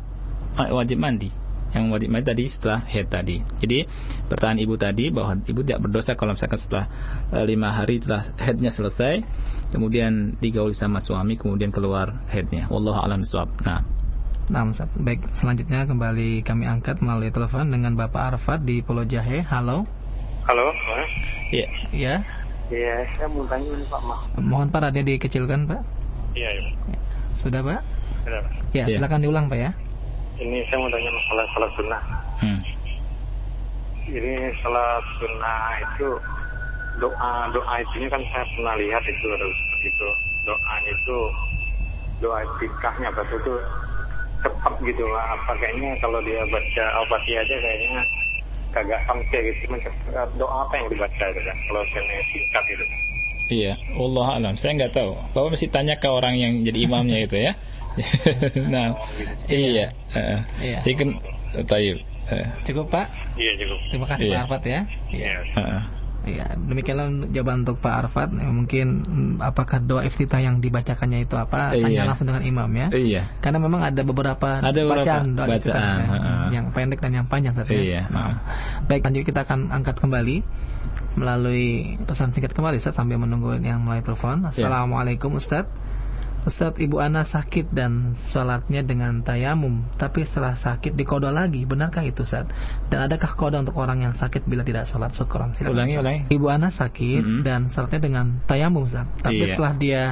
[0.55, 1.31] wajib mandi
[1.71, 3.39] yang wajib mandi tadi setelah head tadi.
[3.63, 3.87] Jadi
[4.27, 6.85] pertanyaan ibu tadi bahwa ibu tidak berdosa kalau misalkan setelah
[7.31, 9.23] uh, lima hari setelah headnya selesai,
[9.71, 12.67] kemudian digauli sama suami, kemudian keluar headnya.
[12.67, 13.23] Wallahu a'lam.
[13.63, 14.00] Nah.
[14.51, 14.91] Nah, Ustaz.
[14.99, 19.39] Baik, selanjutnya kembali kami angkat melalui telepon dengan Bapak Arfat di Pulau Jahe.
[19.47, 19.87] Halo.
[20.43, 20.75] Halo.
[21.55, 21.67] Iya.
[21.95, 22.15] Iya.
[22.67, 24.15] Iya, saya mau tanya ini Pak Ma.
[24.39, 25.81] Mohon Pak radio dikecilkan, Pak.
[26.35, 26.71] Iya, iya.
[27.39, 27.79] Sudah, Pak?
[28.27, 28.43] Sudah.
[28.75, 29.71] Ya, ya, silakan diulang, Pak ya
[30.41, 32.01] ini saya mau tanya masalah salat sunnah.
[32.41, 32.59] Hmm.
[34.09, 34.33] Ini
[34.65, 36.09] salat sunnah itu
[36.99, 40.09] doa doa itu kan saya pernah lihat itu ada seperti itu
[40.43, 41.17] doa itu
[42.19, 43.53] doa tikahnya betul itu
[44.41, 48.01] cepat gitu lah apa kayaknya kalau dia baca obat aja kayaknya
[48.71, 49.77] kagak sampai gitu
[50.39, 52.85] doa apa yang dibaca itu kan kalau saya singkat itu
[53.51, 54.55] Iya, Allah alam.
[54.55, 55.11] Saya nggak tahu.
[55.35, 57.51] Bapak mesti tanya ke orang yang jadi imamnya itu ya.
[58.71, 58.95] nah,
[59.51, 59.91] iya.
[60.15, 60.79] Uh, iya.
[60.87, 61.19] Ikan
[61.67, 61.99] tayyib.
[62.31, 62.47] Uh.
[62.63, 63.11] Cukup Pak?
[63.35, 63.79] Iya cukup.
[63.91, 64.35] Terima kasih iya.
[64.39, 64.79] Pak Arfat ya.
[65.11, 65.31] Iya.
[65.59, 66.00] Uh.
[66.21, 68.29] Ya, demikianlah jawaban untuk Pak Arfat.
[68.37, 71.73] Ya, mungkin mm, apakah doa iftitah yang dibacakannya itu apa?
[71.73, 72.05] Tanya iya.
[72.05, 72.87] langsung dengan imam ya.
[72.93, 73.21] Iya.
[73.41, 76.47] Karena memang ada beberapa ada bacaan doa bacaan, iftitah ya, uh.
[76.53, 77.73] yang pendek dan yang panjang tapi.
[77.73, 77.81] Ya.
[77.81, 78.01] Iya.
[78.13, 78.37] Nah,
[78.85, 80.45] baik, lanjut kita akan angkat kembali
[81.17, 84.45] melalui pesan singkat kembali Ustaz sambil menunggu yang mulai telepon.
[84.45, 84.53] Iya.
[84.53, 85.65] Assalamualaikum Ustaz.
[86.41, 92.25] Ustadz Ibu Ana sakit dan sholatnya dengan tayamum Tapi setelah sakit dikodo lagi Benarkah itu
[92.25, 92.49] Ustadz?
[92.89, 95.53] Dan adakah kodo untuk orang yang sakit bila tidak sholat syukuran?
[95.61, 97.43] Ulangi, ulangi Ibu Ana sakit mm -hmm.
[97.45, 99.47] dan sholatnya dengan tayamum Ustadz Tapi iya.
[99.53, 100.03] setelah dia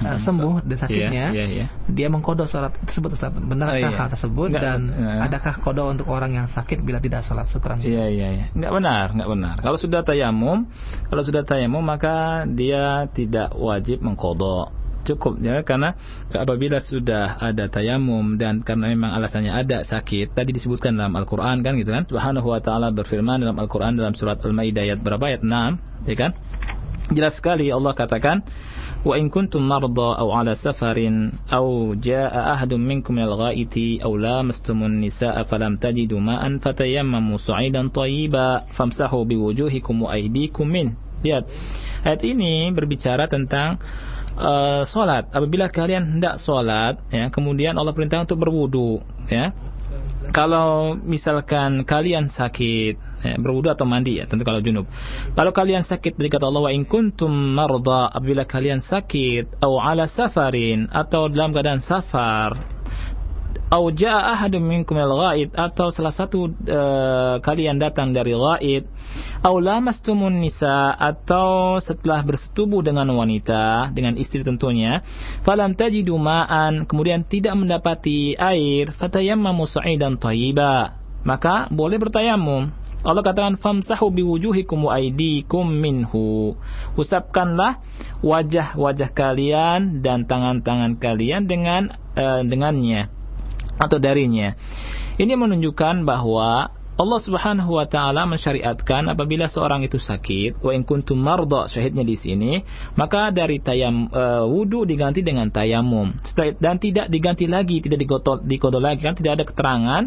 [0.00, 1.66] uh, sembuh dari sakitnya, iya, iya, iya.
[1.88, 3.32] dia mengkodo sholat tersebut Ustaz.
[3.36, 3.98] Benarkah oh, iya.
[4.00, 7.84] hal tersebut Nggak, dan uh, adakah kodo untuk orang yang sakit bila tidak sholat syukuran?
[7.84, 8.44] Iya iya iya.
[8.56, 9.56] Enggak benar, enggak benar.
[9.60, 10.58] Kalau sudah tayamum,
[11.08, 15.96] kalau sudah tayamum maka dia tidak wajib mengkodo cukup ya karena
[16.32, 21.76] apabila sudah ada tayamum dan karena memang alasannya ada sakit tadi disebutkan dalam Al-Qur'an kan
[21.80, 22.04] gitu kan?
[22.06, 25.24] Subhanahu wa taala berfirman dalam Al-Qur'an dalam surat Al-Maidah ayat berapa?
[25.24, 26.30] Ayat 6 ya kan?
[27.10, 28.46] Jelas sekali Allah katakan
[29.00, 35.00] wa in kuntum marda aw ala safarin aw jaa ahadun minkum minal ghaiti aw lamastumun
[35.00, 40.94] nisaa falam tajidu ma'an fatayammamu su'idan tayyiba famsahu biwujuhikum wa aydikum min.
[41.24, 41.44] Lihat
[42.04, 43.80] ayat ini berbicara tentang
[44.36, 45.30] uh, sholat.
[45.32, 49.00] Apabila kalian hendak sholat, ya, kemudian Allah perintah untuk berwudu,
[49.30, 49.54] ya.
[50.30, 52.94] Kalau misalkan kalian sakit,
[53.26, 54.86] ya, berwudu atau mandi ya, tentu kalau junub.
[55.34, 60.06] Kalau kalian sakit dari kata Allah wa in kuntum marda, apabila kalian sakit, atau ala
[60.06, 62.79] safarin atau dalam keadaan safar,
[63.70, 68.90] au jaa minkum al-ghaid atau salah satu uh, kalian datang dari ghaid.
[69.46, 75.06] Au lamastumun nisa atau setelah bersetubuh dengan wanita dengan istri tentunya.
[75.46, 83.56] Falam tajidu ma'an kemudian tidak mendapati air fatayammamu sa'idan thayyiba maka boleh bertayamum Allah katakan
[83.56, 86.52] famsahu biwujuhikum wa aydikum minhu.
[87.00, 87.80] Usapkanlah
[88.20, 93.19] wajah-wajah kalian dan tangan-tangan kalian dengan uh, dengannya
[93.80, 94.52] atau darinya.
[95.16, 101.16] Ini menunjukkan bahwa Allah Subhanahu wa taala mensyariatkan apabila seorang itu sakit, wa in kuntum
[101.16, 102.52] marda syahidnya di sini,
[102.92, 106.12] maka dari tayam uh, wudu diganti dengan tayamum
[106.60, 110.02] dan tidak diganti lagi, tidak dikodok dikodo lagi kan tidak ada keterangan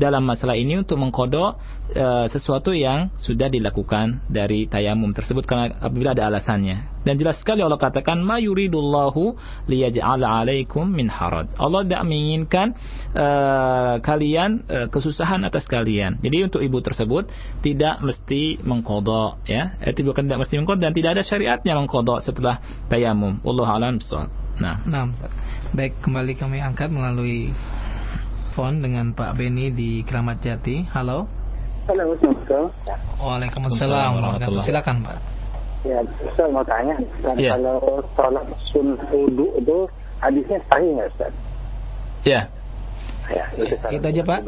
[0.00, 6.12] dalam masalah ini untuk mengkodok uh, sesuatu yang sudah dilakukan dari tayamum tersebut karena apabila
[6.12, 7.00] ada alasannya.
[7.06, 9.38] Dan jelas sekali Allah katakan ma yuridullahu
[9.70, 11.48] liyaj'ala 'alaikum min haraj.
[11.56, 12.76] Allah tidak menginginkan
[13.16, 16.20] uh, kalian uh, kesusahan atas kalian.
[16.20, 17.30] Jadi untuk ibu tersebut
[17.64, 19.78] tidak mesti mengkodok ya.
[19.80, 22.60] Eh, bukan tidak mesti mengkodok dan tidak ada syariatnya mengkodok setelah
[22.92, 23.40] tayamum.
[23.40, 23.96] Wallahu a'lam
[24.58, 24.82] Nah.
[24.90, 25.06] Nah,
[25.70, 27.54] Baik, kembali kami angkat melalui
[28.58, 30.82] dengan Pak Beni di Keramat Jati.
[30.90, 31.37] Halo.
[31.88, 32.68] Assalamualaikum.
[33.16, 35.16] Waalaikumsalam warahmatullahi Silakan, Pak.
[35.88, 36.04] Ya,
[36.36, 37.56] saya mau tanya, Ustaz, ya.
[37.56, 39.88] kalau sholat sunnah wudhu itu
[40.20, 41.32] hadisnya sahih nggak Ustaz?
[42.28, 42.44] Ya.
[43.32, 44.40] Ya, itu, itu aja Pak.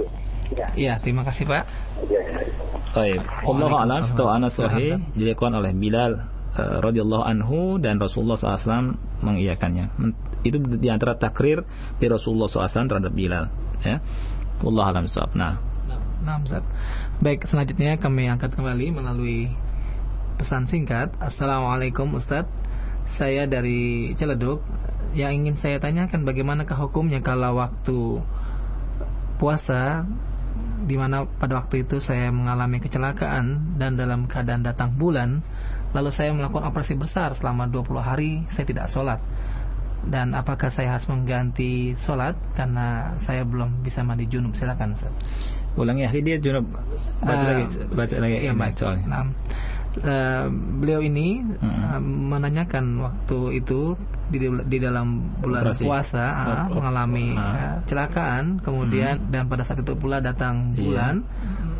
[0.52, 1.64] Ya, ya terima kasih Pak.
[2.92, 3.24] Baik.
[3.24, 6.20] Allah alam setahu anak sahih dilakukan oleh Bilal
[6.60, 9.88] uh, radhiyallahu anhu dan Rasulullah SAW mengiyakannya.
[10.44, 11.64] Itu di antara takrir
[11.96, 13.48] di Rasulullah SAW terhadap Bilal.
[13.80, 14.04] Ya.
[14.60, 15.32] Allah alam sahab.
[15.32, 15.69] Nah.
[16.20, 16.64] Nah, Ustaz.
[17.24, 19.48] Baik, selanjutnya kami angkat kembali melalui
[20.36, 21.16] pesan singkat.
[21.16, 22.44] Assalamualaikum Ustaz.
[23.16, 24.60] Saya dari Ciledug.
[25.16, 28.20] Yang ingin saya tanyakan bagaimanakah hukumnya kalau waktu
[29.40, 30.04] puasa
[30.84, 35.44] di mana pada waktu itu saya mengalami kecelakaan dan dalam keadaan datang bulan
[35.92, 39.20] lalu saya melakukan operasi besar selama 20 hari saya tidak sholat
[40.08, 45.12] dan apakah saya harus mengganti sholat karena saya belum bisa mandi junub silakan Ustaz.
[45.78, 46.66] Ulangi ya dia junub
[47.22, 47.64] baca uh, lagi
[47.94, 48.86] baca lagi iya, baca.
[49.06, 49.22] Nah,
[49.98, 51.66] uh, beliau ini hmm.
[51.66, 53.98] uh, menanyakan waktu itu
[54.30, 55.82] di, di dalam bulan Operasi.
[55.82, 59.30] puasa uh, mengalami uh, kecelakaan kemudian hmm.
[59.34, 60.78] dan pada saat itu pula datang iya.
[60.78, 61.14] bulan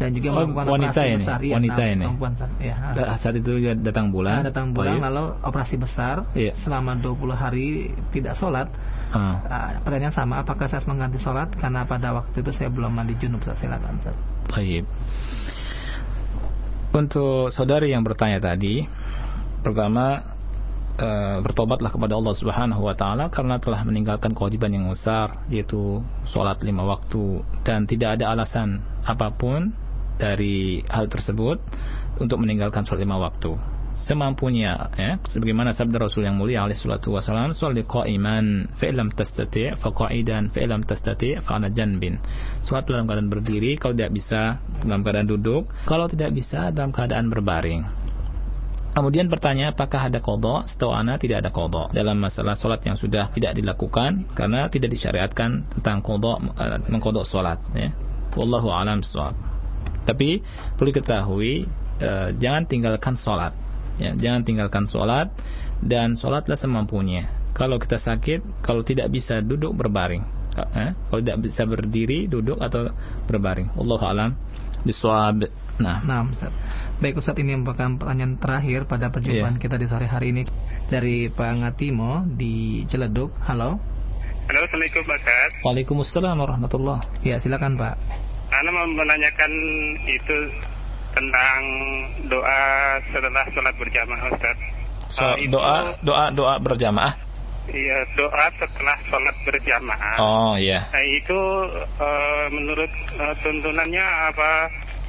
[0.00, 1.18] dan juga oh, melakukan wanita operasi ini.
[1.20, 4.94] besar ya, wanita ini perempuan ya, uh, saat itu juga datang bulan uh, datang bulan
[4.98, 6.52] oh, lalu operasi besar iya.
[6.58, 7.66] selama 20 hari
[8.10, 8.66] tidak sholat
[9.14, 9.36] uh.
[9.46, 13.14] Uh, pertanyaan sama apakah saya harus mengganti sholat karena pada waktu itu saya belum mandi
[13.18, 14.16] junub silakan Ustaz.
[14.50, 14.84] Baik.
[16.90, 18.82] Untuk saudari yang bertanya tadi,
[19.62, 20.18] pertama
[20.98, 21.08] e,
[21.38, 26.82] bertobatlah kepada Allah Subhanahu wa taala karena telah meninggalkan kewajiban yang besar yaitu sholat lima
[26.82, 29.70] waktu dan tidak ada alasan apa pun
[30.18, 31.62] dari hal tersebut
[32.18, 33.54] untuk meninggalkan sholat lima waktu
[34.00, 39.76] semampunya ya sebagaimana sabda Rasul yang mulia alaihi salatu wasallam sholli qa'iman fa illam tastati'
[39.76, 42.16] fa qa'idan fa illam tastati' fa ala janbin
[42.64, 47.28] salat dalam keadaan berdiri kalau tidak bisa dalam keadaan duduk kalau tidak bisa dalam keadaan
[47.28, 47.84] berbaring
[48.90, 50.66] Kemudian bertanya apakah ada kodok?
[50.66, 55.62] Setahu ana tidak ada kodok dalam masalah solat yang sudah tidak dilakukan karena tidak disyariatkan
[55.78, 57.62] tentang kodok uh, mengkodok solat.
[57.70, 57.94] Ya.
[58.34, 58.98] Wallahu alam
[60.02, 60.42] Tapi
[60.74, 61.70] perlu diketahui
[62.02, 63.54] uh, jangan tinggalkan solat
[64.00, 65.28] ya, jangan tinggalkan sholat
[65.84, 67.28] dan sholatlah semampunya.
[67.52, 70.24] Kalau kita sakit kalau tidak bisa duduk berbaring.
[70.56, 72.90] Eh, kalau tidak bisa berdiri duduk atau
[73.28, 73.70] berbaring.
[73.76, 74.30] Allah alam
[74.80, 75.44] biswab
[75.76, 76.00] nah.
[76.00, 76.52] Nah Ustaz.
[77.00, 79.62] baik Ustaz ini merupakan pertanyaan terakhir pada perjumpaan yeah.
[79.62, 80.42] kita di sore hari ini
[80.88, 83.32] dari Pak Ngatimo di Ciledug.
[83.44, 83.76] Halo.
[84.48, 85.50] Halo Assalamualaikum Pak Ustaz.
[85.62, 87.94] Waalaikumsalam warahmatullah ya silakan Pak.
[88.50, 89.52] Anda mau menanyakan
[90.10, 90.36] itu
[91.14, 91.60] tentang
[92.30, 92.62] doa
[93.10, 94.58] setelah sholat berjamaah Ustaz.
[95.10, 97.14] So, uh, doa doa doa berjamaah?
[97.70, 100.16] Iya, doa setelah sholat berjamaah.
[100.18, 100.90] Oh iya.
[100.90, 101.40] Nah, itu
[101.98, 104.50] uh, menurut uh, tuntunannya apa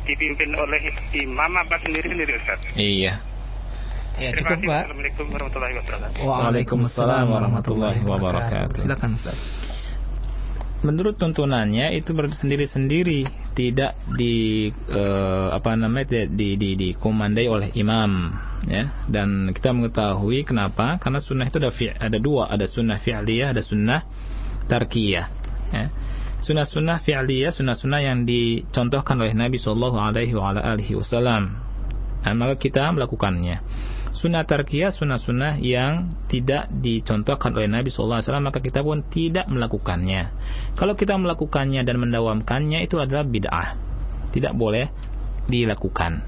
[0.05, 0.81] dipimpin oleh
[1.13, 2.59] imam apa sendiri-sendiri Ustaz?
[2.73, 3.21] Iya.
[4.19, 4.67] Ya, Terima kasih.
[4.69, 6.21] Assalamualaikum warahmatullahi wabarakatuh.
[6.27, 8.81] Waalaikumsalam warahmatullahi wabarakatuh.
[8.83, 9.37] Silakan Ustaz
[10.81, 18.33] menurut tuntunannya itu sendiri-sendiri tidak di uh, apa namanya di, di, di komandai oleh imam
[18.65, 18.89] ya.
[19.05, 20.97] Dan kita mengetahui kenapa?
[20.97, 22.49] Karena sunnah itu ada fi, ada dua.
[22.49, 24.01] Ada sunnah fi'liyah ada sunnah
[24.65, 25.27] tarkiyah
[25.73, 25.85] ya.
[26.41, 30.33] sunnah-sunnah fi'liyah sunnah-sunnah yang dicontohkan oleh Nabi Shallallahu Alaihi
[30.97, 31.69] Wasallam.
[32.21, 33.61] Maka kita melakukannya
[34.21, 40.29] sunnah tarkiyah sunnah-sunnah yang tidak dicontohkan oleh Nabi SAW maka kita pun tidak melakukannya.
[40.77, 43.73] Kalau kita melakukannya dan mendawamkannya itu adalah bid'ah.
[44.29, 44.93] Tidak boleh
[45.49, 46.21] dilakukan.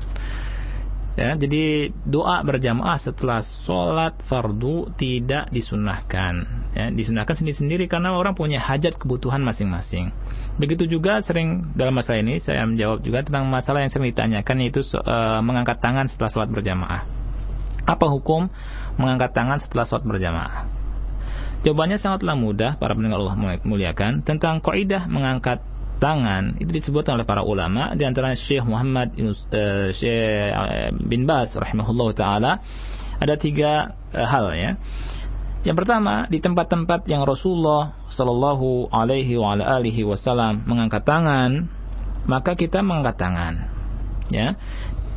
[1.13, 8.57] Ya, jadi doa berjamaah setelah sholat fardu tidak disunahkan ya, disunahkan sendiri-sendiri karena orang punya
[8.57, 10.09] hajat kebutuhan masing-masing.
[10.57, 14.81] Begitu juga sering dalam masalah ini saya menjawab juga tentang masalah yang sering ditanyakan yaitu
[14.81, 17.22] uh, mengangkat tangan setelah sholat berjamaah
[17.83, 18.47] apa hukum
[18.95, 20.67] mengangkat tangan setelah sholat berjamaah?
[21.63, 25.63] Jawabannya sangatlah mudah para pendengar Allah muliakan tentang kaidah mengangkat
[26.03, 31.55] tangan itu disebutkan oleh para ulama di antara Syekh Muhammad uh, Syekh eh, bin Bas
[31.55, 32.59] rahimahullah taala
[33.23, 34.75] ada tiga uh, hal ya.
[35.63, 41.71] Yang pertama di tempat-tempat yang Rasulullah Shallallahu Alaihi Wasallam mengangkat tangan
[42.27, 43.71] maka kita mengangkat tangan
[44.27, 44.59] ya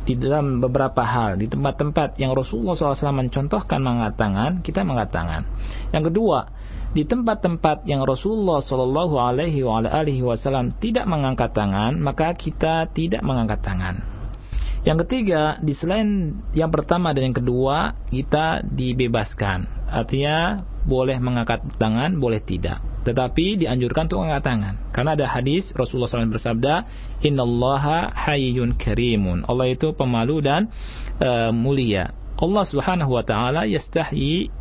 [0.07, 1.35] di dalam beberapa hal.
[1.35, 5.41] Di tempat-tempat yang Rasulullah SAW mencontohkan mengangkat tangan kita mengangkat tangan
[5.91, 6.47] yang kedua
[6.95, 14.01] di tempat-tempat yang Rasulullah Shallallahu Alaihi Wasallam tidak mengangkat tangan maka kita tidak mengangkat tangan.
[14.87, 19.67] Yang ketiga di selain yang pertama dan yang kedua kita dibebaskan.
[19.91, 24.75] Artinya boleh mengangkat tangan boleh tidak tetapi dianjurkan untuk mengangkat tangan.
[24.91, 26.73] Karena ada hadis Rasulullah SAW bersabda
[27.23, 29.47] innallaha hayyun karimun.
[29.47, 30.67] Allah itu pemalu dan
[31.23, 32.11] uh, mulia.
[32.37, 34.51] Allah Subhanahu wa taala yastahyi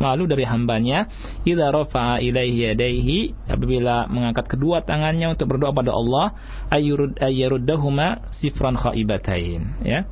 [0.00, 1.10] malu dari hambanya.
[1.44, 6.32] Idza rafa'a ilaihi yadayhi apabila mengangkat kedua tangannya untuk berdoa pada Allah
[6.72, 10.08] ayyurud ayyaruddahuma sifran khaibatain ya.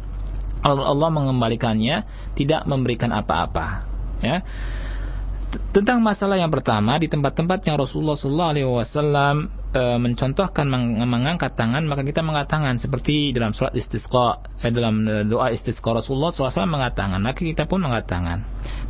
[0.65, 2.05] Allah mengembalikannya
[2.37, 3.89] tidak memberikan apa-apa.
[4.21, 4.45] Ya
[5.75, 9.37] tentang masalah yang pertama di tempat-tempat yang Rasulullah Sallallahu Alaihi Wasallam
[9.71, 15.07] e, mencontohkan meng mengangkat tangan maka kita mengangkat tangan seperti dalam surat istisqa eh, dalam
[15.07, 18.39] e, doa istisqa Rasulullah SAW mengangkat tangan maka kita pun mengangkat tangan.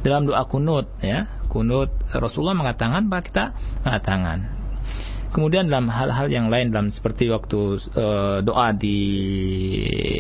[0.04, 3.44] Dalam doa kunut ya kunut Rasulullah mengangkat tangan maka kita
[3.84, 4.38] mengangkat tangan.
[5.34, 8.06] Kemudian dalam hal-hal yang lain dalam seperti waktu e,
[8.44, 8.98] doa di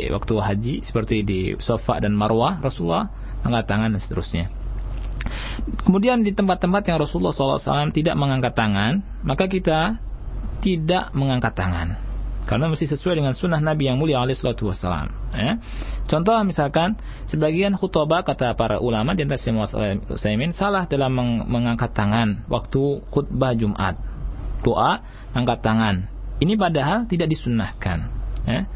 [0.08, 3.08] waktu haji seperti di Sofa dan Marwah Rasulullah
[3.44, 4.63] mengangkat tangan dan seterusnya
[5.84, 9.98] Kemudian di tempat-tempat yang Rasulullah SAW tidak mengangkat tangan, maka kita
[10.60, 12.00] tidak mengangkat tangan.
[12.44, 15.08] Karena mesti sesuai dengan sunnah Nabi yang mulia alaihi salatu wassalam.
[15.32, 15.56] Ya.
[16.04, 19.40] Contoh misalkan sebagian khutbah kata para ulama di antara
[20.52, 23.96] salah dalam meng mengangkat tangan waktu khutbah Jumat.
[24.60, 25.00] Doa
[25.32, 26.04] angkat tangan.
[26.44, 27.98] Ini padahal tidak disunnahkan.
[28.44, 28.68] Ya.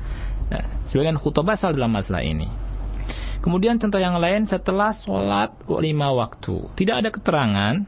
[0.48, 2.48] Nah, sebagian khutbah salah dalam masalah ini.
[3.48, 6.68] Kemudian contoh yang lain setelah sholat lima waktu.
[6.76, 7.80] Tidak ada keterangan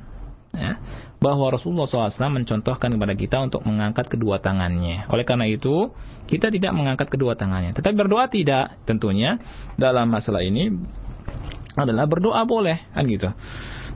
[0.57, 0.81] ya,
[1.21, 5.05] bahwa Rasulullah SAW mencontohkan kepada kita untuk mengangkat kedua tangannya.
[5.13, 5.93] Oleh karena itu,
[6.25, 7.77] kita tidak mengangkat kedua tangannya.
[7.77, 8.81] Tetapi berdoa tidak.
[8.89, 9.37] Tentunya
[9.77, 10.73] dalam masalah ini
[11.77, 12.81] adalah berdoa boleh.
[12.97, 13.29] kan gitu.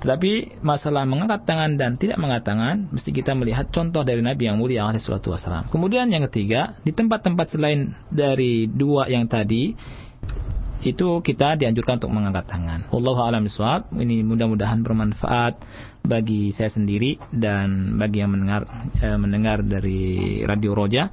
[0.05, 4.61] Tetapi masalah mengangkat tangan dan tidak mengangkat tangan, mesti kita melihat contoh dari Nabi yang
[4.61, 5.01] mulia alaihi
[5.73, 9.73] Kemudian yang ketiga, di tempat-tempat selain dari dua yang tadi,
[10.85, 12.85] itu kita dianjurkan untuk mengangkat tangan.
[12.93, 13.49] Wallahu a'lam.
[13.97, 15.65] Ini mudah-mudahan bermanfaat
[16.05, 18.69] bagi saya sendiri dan bagi yang mendengar
[19.01, 21.09] eh, mendengar dari Radio Roja.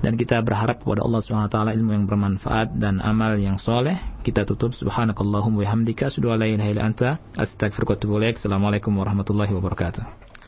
[0.00, 3.98] Dan kita berharap kepada Allah Subhanahu wa taala ilmu yang bermanfaat dan amal yang soleh.
[4.22, 4.72] Kita tutup.
[4.72, 6.08] Subhanakallahumma wa bihamdika.
[6.08, 7.18] Asyhadu an la ilaha illa anta.
[7.34, 10.29] Astaghfiruka wa atubu assalamualaikum warahmatullahi wabarakatuh